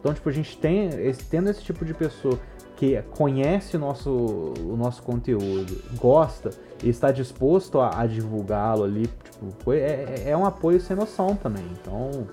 [0.00, 0.90] Então, tipo, a gente tem,
[1.28, 2.38] tendo esse tipo de pessoa
[2.76, 6.50] que conhece o nosso, o nosso conteúdo, gosta
[6.82, 9.10] e está disposto a, a divulgá-lo ali,
[9.40, 11.64] tipo, é, é um apoio sem noção também.
[11.72, 12.28] Então,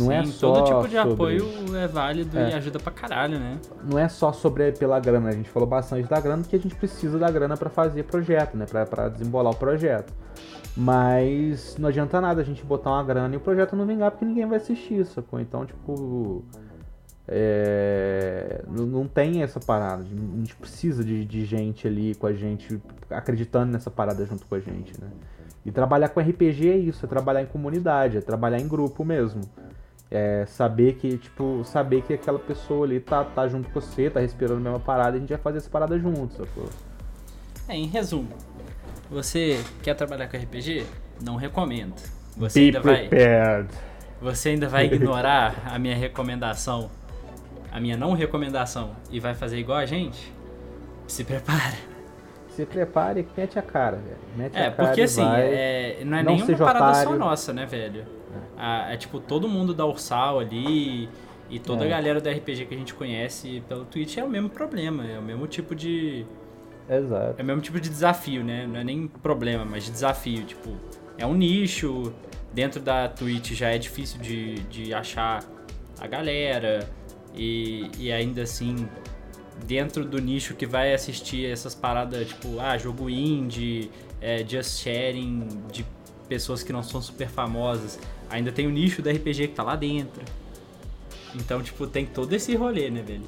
[0.00, 1.12] não Sim, é só todo tipo de sobre...
[1.12, 2.50] apoio é válido é.
[2.50, 3.58] e ajuda pra caralho, né?
[3.84, 6.74] Não é só sobre pela grana, a gente falou bastante da grana, porque a gente
[6.74, 8.66] precisa da grana para fazer projeto, né?
[8.66, 10.12] Pra, pra desembolar o projeto.
[10.76, 14.24] Mas não adianta nada a gente botar uma grana e o projeto não vingar porque
[14.24, 15.40] ninguém vai assistir, sacou?
[15.40, 16.44] Então, tipo.
[17.32, 20.02] É, não tem essa parada.
[20.02, 24.54] A gente precisa de, de, gente ali com a gente, acreditando nessa parada junto com
[24.56, 25.08] a gente, né?
[25.64, 29.42] E trabalhar com RPG é isso, é trabalhar em comunidade, é trabalhar em grupo mesmo.
[30.10, 34.18] É saber que, tipo, saber que aquela pessoa ali tá, tá junto com você, tá
[34.18, 36.68] respirando a mesma parada e a gente vai fazer essa parada juntos, sacou?
[37.68, 38.28] É, em resumo,
[39.08, 40.84] você quer trabalhar com RPG?
[41.24, 41.94] Não recomendo.
[42.36, 43.68] Você Be ainda prepared.
[43.68, 44.32] vai.
[44.32, 46.90] Você ainda vai ignorar a minha recomendação,
[47.70, 50.32] a minha não recomendação, e vai fazer igual a gente?
[51.06, 51.76] Se prepara.
[52.48, 54.18] Se prepare e mete a cara, velho.
[54.36, 57.10] Mete é, a cara porque assim, é, não é não nenhuma parada otário.
[57.10, 58.04] só nossa, né, velho?
[58.58, 58.94] É.
[58.94, 61.08] é tipo todo mundo da Ursal ali
[61.48, 61.86] e toda é.
[61.86, 65.18] a galera do RPG que a gente conhece pelo Twitch é o mesmo problema, é
[65.18, 66.24] o mesmo tipo de,
[66.90, 67.36] Exato.
[67.38, 68.66] É o mesmo tipo de desafio, né?
[68.66, 70.44] Não é nem problema, mas de desafio.
[70.44, 70.76] Tipo,
[71.16, 72.12] é um nicho.
[72.52, 75.44] Dentro da Twitch já é difícil de, de achar
[76.00, 76.90] a galera.
[77.32, 78.88] E, e ainda assim,
[79.64, 83.88] dentro do nicho que vai assistir essas paradas, tipo, ah, jogo indie,
[84.20, 85.86] é, just sharing de
[86.28, 88.00] pessoas que não são super famosas.
[88.30, 90.22] Ainda tem o nicho do RPG que tá lá dentro.
[91.34, 93.24] Então, tipo, tem todo esse rolê, né, velho?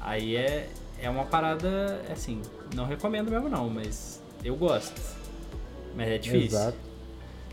[0.00, 0.68] Aí é,
[1.00, 2.40] é uma parada, assim,
[2.74, 5.00] não recomendo mesmo não, mas eu gosto.
[5.96, 6.58] Mas é difícil.
[6.58, 6.76] Exato.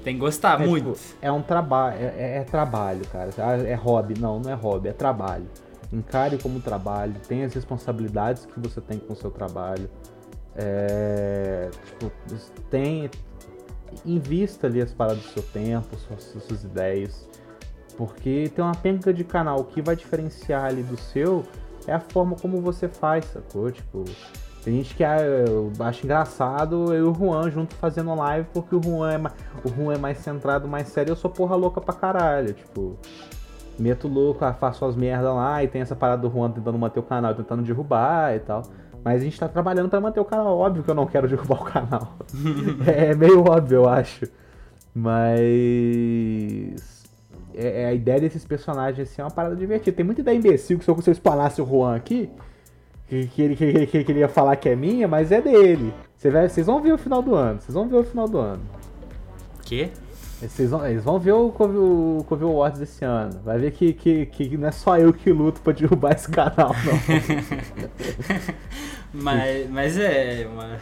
[0.03, 0.93] Tem que gostar É, muito.
[0.93, 3.29] tipo, é um trabalho, é, é- é trabalho, cara.
[3.37, 4.13] Ah, É hobby.
[4.19, 5.47] Não, não é hobby, é trabalho.
[5.91, 9.89] Encare como trabalho, tem as responsabilidades que você tem com o seu trabalho.
[10.55, 12.11] É, tipo,
[12.69, 13.09] tem.
[14.05, 17.27] Invista ali as paradas do seu tempo, suas, suas ideias.
[17.97, 21.43] Porque tem uma penca de canal que vai diferenciar ali do seu
[21.87, 23.71] é a forma como você faz, sacou?
[23.71, 24.03] Tipo,
[24.63, 28.75] tem gente que ah, eu acho engraçado eu e o Juan junto fazendo live, porque
[28.75, 29.31] o Juan é, ma-
[29.63, 32.53] o Juan é mais centrado, mais sério, eu sou porra louca pra caralho.
[32.53, 32.97] Tipo,
[33.79, 36.99] meto louco, ah, faço as merdas lá e tem essa parada do Juan tentando manter
[36.99, 38.63] o canal, tentando derrubar e tal.
[39.07, 41.61] Mas a gente tá trabalhando pra manter o canal, óbvio que eu não quero derrubar
[41.61, 42.17] o canal.
[42.85, 44.25] é meio óbvio, eu acho.
[44.93, 45.23] Mas.
[47.55, 49.95] É, é a ideia desses personagens assim é uma parada divertida.
[49.95, 52.29] Tem muita ideia imbecil que se eu, se eu explanasse o Juan aqui,
[53.07, 55.93] que, que, ele, que, ele- que ele ia falar que é minha, mas é dele.
[56.17, 57.61] Vocês vão ver o final do ano.
[57.61, 58.61] Vocês vão ver o final do ano.
[59.63, 59.89] Quê?
[60.39, 63.39] Vocês vão, eles vão ver o Covil, o Covil Awards desse ano.
[63.43, 66.75] Vai ver que, que, que não é só eu que luto pra derrubar esse canal,
[66.85, 66.97] não.
[69.13, 70.77] Mas, mas é uma,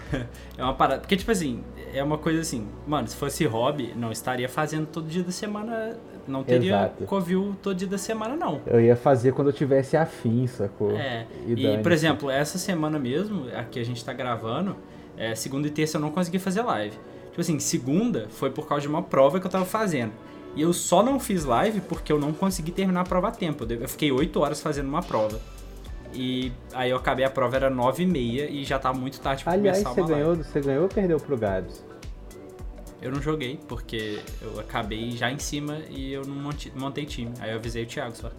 [0.58, 0.99] é uma parada.
[0.99, 5.08] Porque, tipo assim, é uma coisa assim, mano, se fosse hobby, não estaria fazendo todo
[5.08, 5.95] dia da semana.
[6.28, 7.03] Não teria Exato.
[7.06, 8.60] Covil todo dia da semana, não.
[8.66, 10.91] Eu ia fazer quando eu tivesse afim, sacou?
[10.97, 11.28] É.
[11.45, 14.76] E E, por exemplo, essa semana mesmo, a que a gente tá gravando,
[15.16, 16.97] é, segunda e terça eu não consegui fazer live.
[17.36, 20.14] Tipo assim, segunda foi por causa de uma prova que eu tava fazendo.
[20.56, 23.66] E eu só não fiz live porque eu não consegui terminar a prova a tempo.
[23.70, 25.38] Eu fiquei 8 horas fazendo uma prova.
[26.14, 29.44] E aí eu acabei a prova, era 9 e meia e já tá muito tarde
[29.44, 30.24] pra Aliás, começar você uma live.
[30.30, 31.84] ganhou, você ganhou ou perdeu pro Gabs?
[33.02, 37.34] Eu não joguei, porque eu acabei já em cima e eu não monte- montei time.
[37.42, 38.32] Aí eu avisei o Thiago só.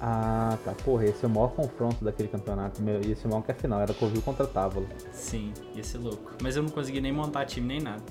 [0.00, 0.72] Ah, tá.
[0.84, 2.82] Porra, esse é o maior confronto daquele campeonato.
[2.82, 3.80] Meu, e esse é o maior que a final.
[3.80, 4.86] Era Covil contra Távolo.
[5.12, 6.32] Sim, ia ser louco.
[6.42, 8.02] Mas eu não consegui nem montar time nem nada.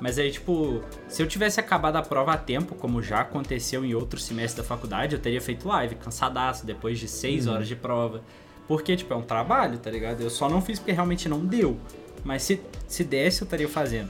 [0.00, 3.94] Mas aí, tipo, se eu tivesse acabado a prova a tempo, como já aconteceu em
[3.94, 8.22] outros semestres da faculdade, eu teria feito live, cansadaço, depois de seis horas de prova.
[8.66, 10.20] Porque, tipo, é um trabalho, tá ligado?
[10.22, 11.76] Eu só não fiz porque realmente não deu.
[12.24, 14.08] Mas se, se desse, eu estaria fazendo.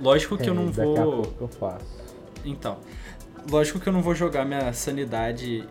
[0.00, 1.22] Lógico que É, eu não daqui a vou.
[1.22, 1.86] pouco eu faço.
[2.44, 2.78] Então,
[3.48, 5.64] lógico que eu não vou jogar minha sanidade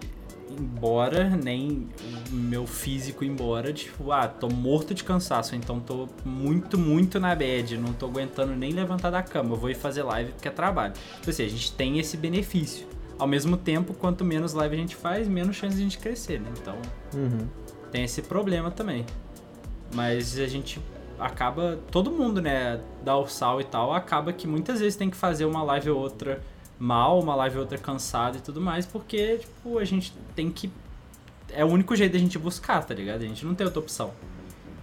[0.60, 1.88] embora, nem
[2.32, 7.34] o meu físico embora, tipo, ah, tô morto de cansaço, então tô muito, muito na
[7.36, 10.94] bad, não tô aguentando nem levantar da cama, vou ir fazer live porque é trabalho.
[11.18, 12.88] Tipo assim, a gente tem esse benefício.
[13.20, 16.40] Ao mesmo tempo, quanto menos live a gente faz, menos chance de a gente crescer,
[16.40, 16.50] né?
[16.60, 16.76] Então,
[17.14, 17.48] Uhum.
[17.92, 19.06] tem esse problema também.
[19.94, 20.80] Mas a gente
[21.20, 25.16] acaba, todo mundo, né, dá o sal e tal, acaba que muitas vezes tem que
[25.16, 26.42] fazer uma live ou outra
[26.84, 30.70] mal, uma live ou outra cansada e tudo mais, porque, tipo, a gente tem que.
[31.50, 33.22] É o único jeito da gente buscar, tá ligado?
[33.22, 34.12] A gente não tem outra opção.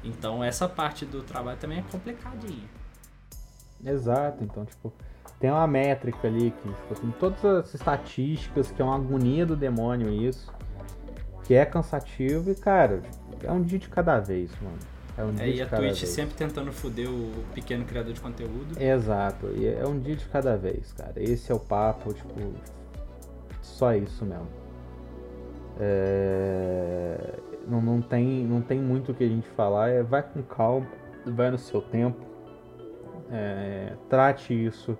[0.02, 2.68] Então essa parte do trabalho também é complicadinha.
[3.84, 4.92] Exato, então, tipo,
[5.38, 9.56] tem uma métrica ali que, tipo, tem todas as estatísticas, que é uma agonia do
[9.56, 10.50] demônio isso,
[11.44, 13.02] que é cansativo e, cara,
[13.42, 14.78] é um dia de cada vez, mano.
[15.20, 16.08] É um dia É, de e a Twitch vez.
[16.08, 18.80] sempre tentando foder o pequeno criador de conteúdo.
[18.80, 21.12] Exato, e é um dia de cada vez, cara.
[21.16, 22.34] Esse é o papo, tipo,
[23.62, 24.48] só isso mesmo.
[25.78, 30.42] É, Não, não, tem, não tem muito o que a gente falar, é vai com
[30.42, 30.86] calma,
[31.26, 32.18] vai no seu tempo,
[33.30, 34.98] é, trate isso.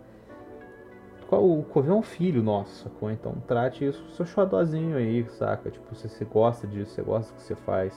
[1.33, 3.09] O Covê é um filho nosso, sacou?
[3.11, 5.71] Então trate isso com seu xodózinho aí, saca?
[5.71, 7.95] Tipo, se você gosta disso, você gosta do que você faz.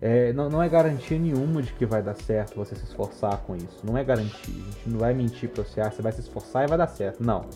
[0.00, 3.56] É, não, não é garantia nenhuma de que vai dar certo você se esforçar com
[3.56, 3.80] isso.
[3.84, 4.54] Não é garantia.
[4.54, 6.86] A gente não vai mentir pra você, ah, você vai se esforçar e vai dar
[6.86, 7.22] certo.
[7.22, 7.46] Não.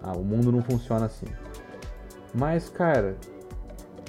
[0.00, 1.26] Ah, o mundo não funciona assim.
[2.32, 3.16] Mas, cara,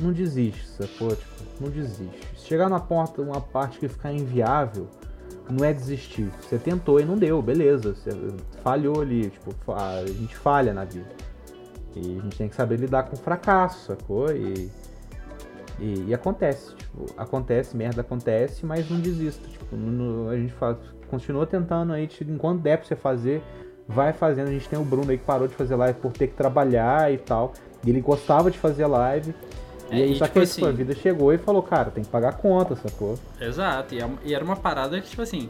[0.01, 1.15] não desiste, sacou?
[1.15, 2.27] Tipo, não desiste.
[2.37, 4.87] Se chegar na porta, uma parte que ficar inviável,
[5.49, 6.29] não é desistir.
[6.41, 7.95] Você tentou e não deu, beleza.
[7.95, 8.09] Você
[8.61, 11.09] falhou ali, tipo, a gente falha na vida.
[11.95, 14.31] E a gente tem que saber lidar com o fracasso, sacou?
[14.31, 14.69] E,
[15.79, 19.47] e, e acontece, tipo, acontece, merda acontece, mas não desista.
[19.47, 23.41] Tipo, não- a gente fala, continua tentando aí, tipo, enquanto der pra você fazer,
[23.87, 24.47] vai fazendo.
[24.47, 27.11] A gente tem o Bruno aí que parou de fazer live por ter que trabalhar
[27.13, 27.53] e tal.
[27.85, 29.33] E ele gostava de fazer live.
[29.91, 31.91] E É, aí, e, só tipo que aí assim- sua vida chegou e falou, cara,
[31.91, 33.15] tem que pagar a conta, sacou?
[33.39, 35.47] Exato, e, é- e era uma parada que, tipo assim,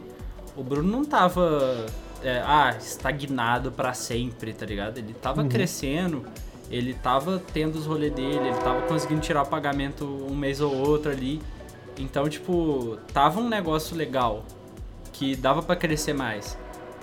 [0.54, 1.86] o Bruno não tava,
[2.22, 4.98] é, ah, estagnado pra sempre, tá ligado?
[4.98, 5.48] Ele tava Uhum.
[5.48, 6.22] crescendo,
[6.70, 10.74] ele tava tendo os rolês dele, ele tava conseguindo tirar o pagamento um mês ou
[10.74, 11.40] outro ali.
[11.98, 14.44] Então, tipo, tava um negócio legal,
[15.12, 16.58] que dava pra crescer mais.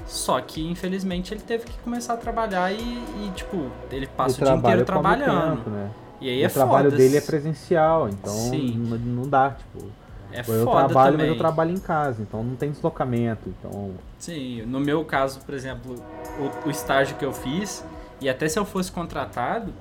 [0.06, 4.38] Só que, infelizmente, ele teve que começar a trabalhar e, e, tipo, ele passa o,
[4.38, 5.58] dia trabalha inteiro trabalhando.
[5.58, 5.92] tempo, né?
[6.20, 6.98] E aí o é trabalho foda.
[6.98, 9.88] dele é presencial, então não, não dá, tipo.
[10.32, 11.28] É eu foda trabalho, também.
[11.28, 13.92] mas eu trabalho em casa, então não tem deslocamento, então.
[14.18, 15.96] Sim, no meu caso, por exemplo,
[16.40, 17.86] o, o estágio que eu fiz,
[18.24, 19.74] e até se eu fosse contratado,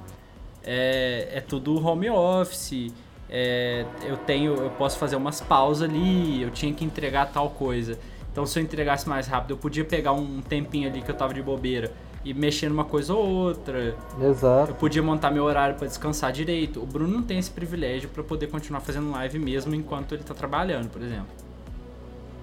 [0.64, 2.92] é, é tudo home office.
[3.30, 7.98] é, eu tenho, eu posso fazer umas pausas ali, eu tinha que entregar tal coisa.
[8.30, 11.32] Então se eu entregasse mais rápido, eu podia pegar um tempinho ali que eu tava
[11.32, 11.92] de bobeira
[12.24, 13.96] e mexer numa coisa ou outra.
[14.20, 14.74] Eu Exato.
[14.74, 16.80] podia montar meu horário pra descansar direito.
[16.82, 20.34] O Bruno não tem esse privilégio pra poder continuar fazendo live mesmo enquanto ele tá
[20.34, 21.26] trabalhando, por exemplo.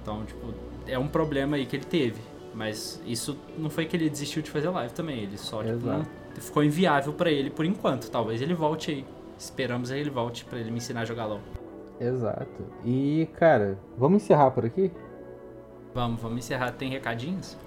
[0.02, 0.54] Então, tipo,
[0.88, 2.20] é um problema aí que ele teve.
[2.54, 5.24] Mas isso não foi que ele desistiu de fazer live também.
[5.24, 8.10] Ele só, tipo, não, ficou inviável pra ele por enquanto.
[8.10, 9.06] Talvez ele volte aí.
[9.38, 11.40] Esperamos aí ele volte pra ele me ensinar a jogar LOL.
[12.00, 12.64] Exato.
[12.84, 14.92] E, cara, vamos encerrar por aqui?
[15.94, 16.72] Vamos, vamos encerrar.
[16.72, 17.58] Tem recadinhos?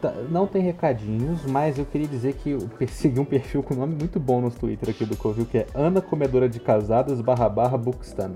[0.00, 3.78] Tá, Não tem recadinhos, mas eu queria dizer que eu persegui um perfil com um
[3.78, 7.48] nome muito bom no Twitter aqui do Covil, que é Ana Comedora de Casadas barra
[7.48, 8.32] barra Bookstan.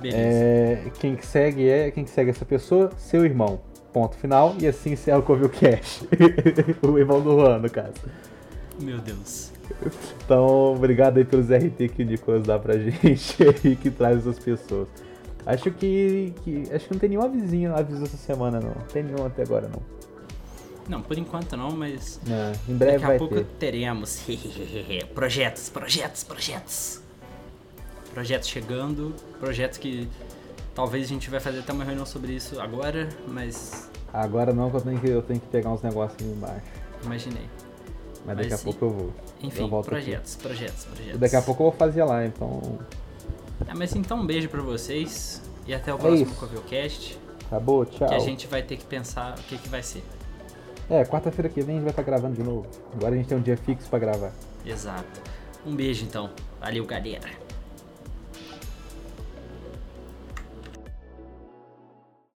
[0.00, 0.18] Beleza.
[0.18, 3.60] É, quem que segue é quem que segue essa pessoa, seu irmão.
[3.96, 4.54] Ponto final.
[4.60, 6.04] E assim encerra o Covil Cash.
[6.86, 7.94] o irmão do Juan, no caso.
[8.78, 9.50] Meu Deus.
[10.22, 14.38] Então, obrigado aí pelos RT que o Nicolas dá pra gente aí, que traz essas
[14.38, 14.86] pessoas.
[15.46, 18.68] Acho que, que- Acho que não tem nenhum avisinho, aviso essa semana, não.
[18.68, 19.80] Não tem nenhum até agora, não.
[20.90, 23.44] Não, por enquanto não, mas Não, em breve daqui a pouco ter.
[23.58, 24.20] teremos.
[25.14, 27.00] projetos, projetos, projetos.
[28.12, 30.06] Projetos chegando, projetos que
[30.76, 34.76] talvez a gente vai fazer até uma reunião sobre isso agora, mas Agora não, que
[34.76, 36.62] eu tenho que, eu tenho que pegar uns negócios ali embaixo.
[37.02, 37.48] imaginei.
[38.24, 38.64] Mas Mas daqui a sim.
[38.64, 39.12] pouco eu vou.
[39.42, 40.04] Enfim, Eu volto aqui.
[40.04, 41.14] projetos, projetos, projetos.
[41.14, 42.78] E daqui a pouco eu vou fazer lá, então.
[43.66, 46.34] É, mas então um beijo pra vocês e até o próximo isso.
[46.40, 48.08] Covilcast, Acabou, tchau.
[48.08, 50.02] que a gente vai ter que pensar o que, que vai ser.
[50.88, 52.66] É, quarta-feira que vem a gente vai estar gravando de novo.
[52.94, 54.32] Agora a gente tem um dia fixo pra gravar.
[54.64, 55.20] Exato.
[55.64, 56.30] Um beijo então.
[56.60, 57.45] Valeu, galera.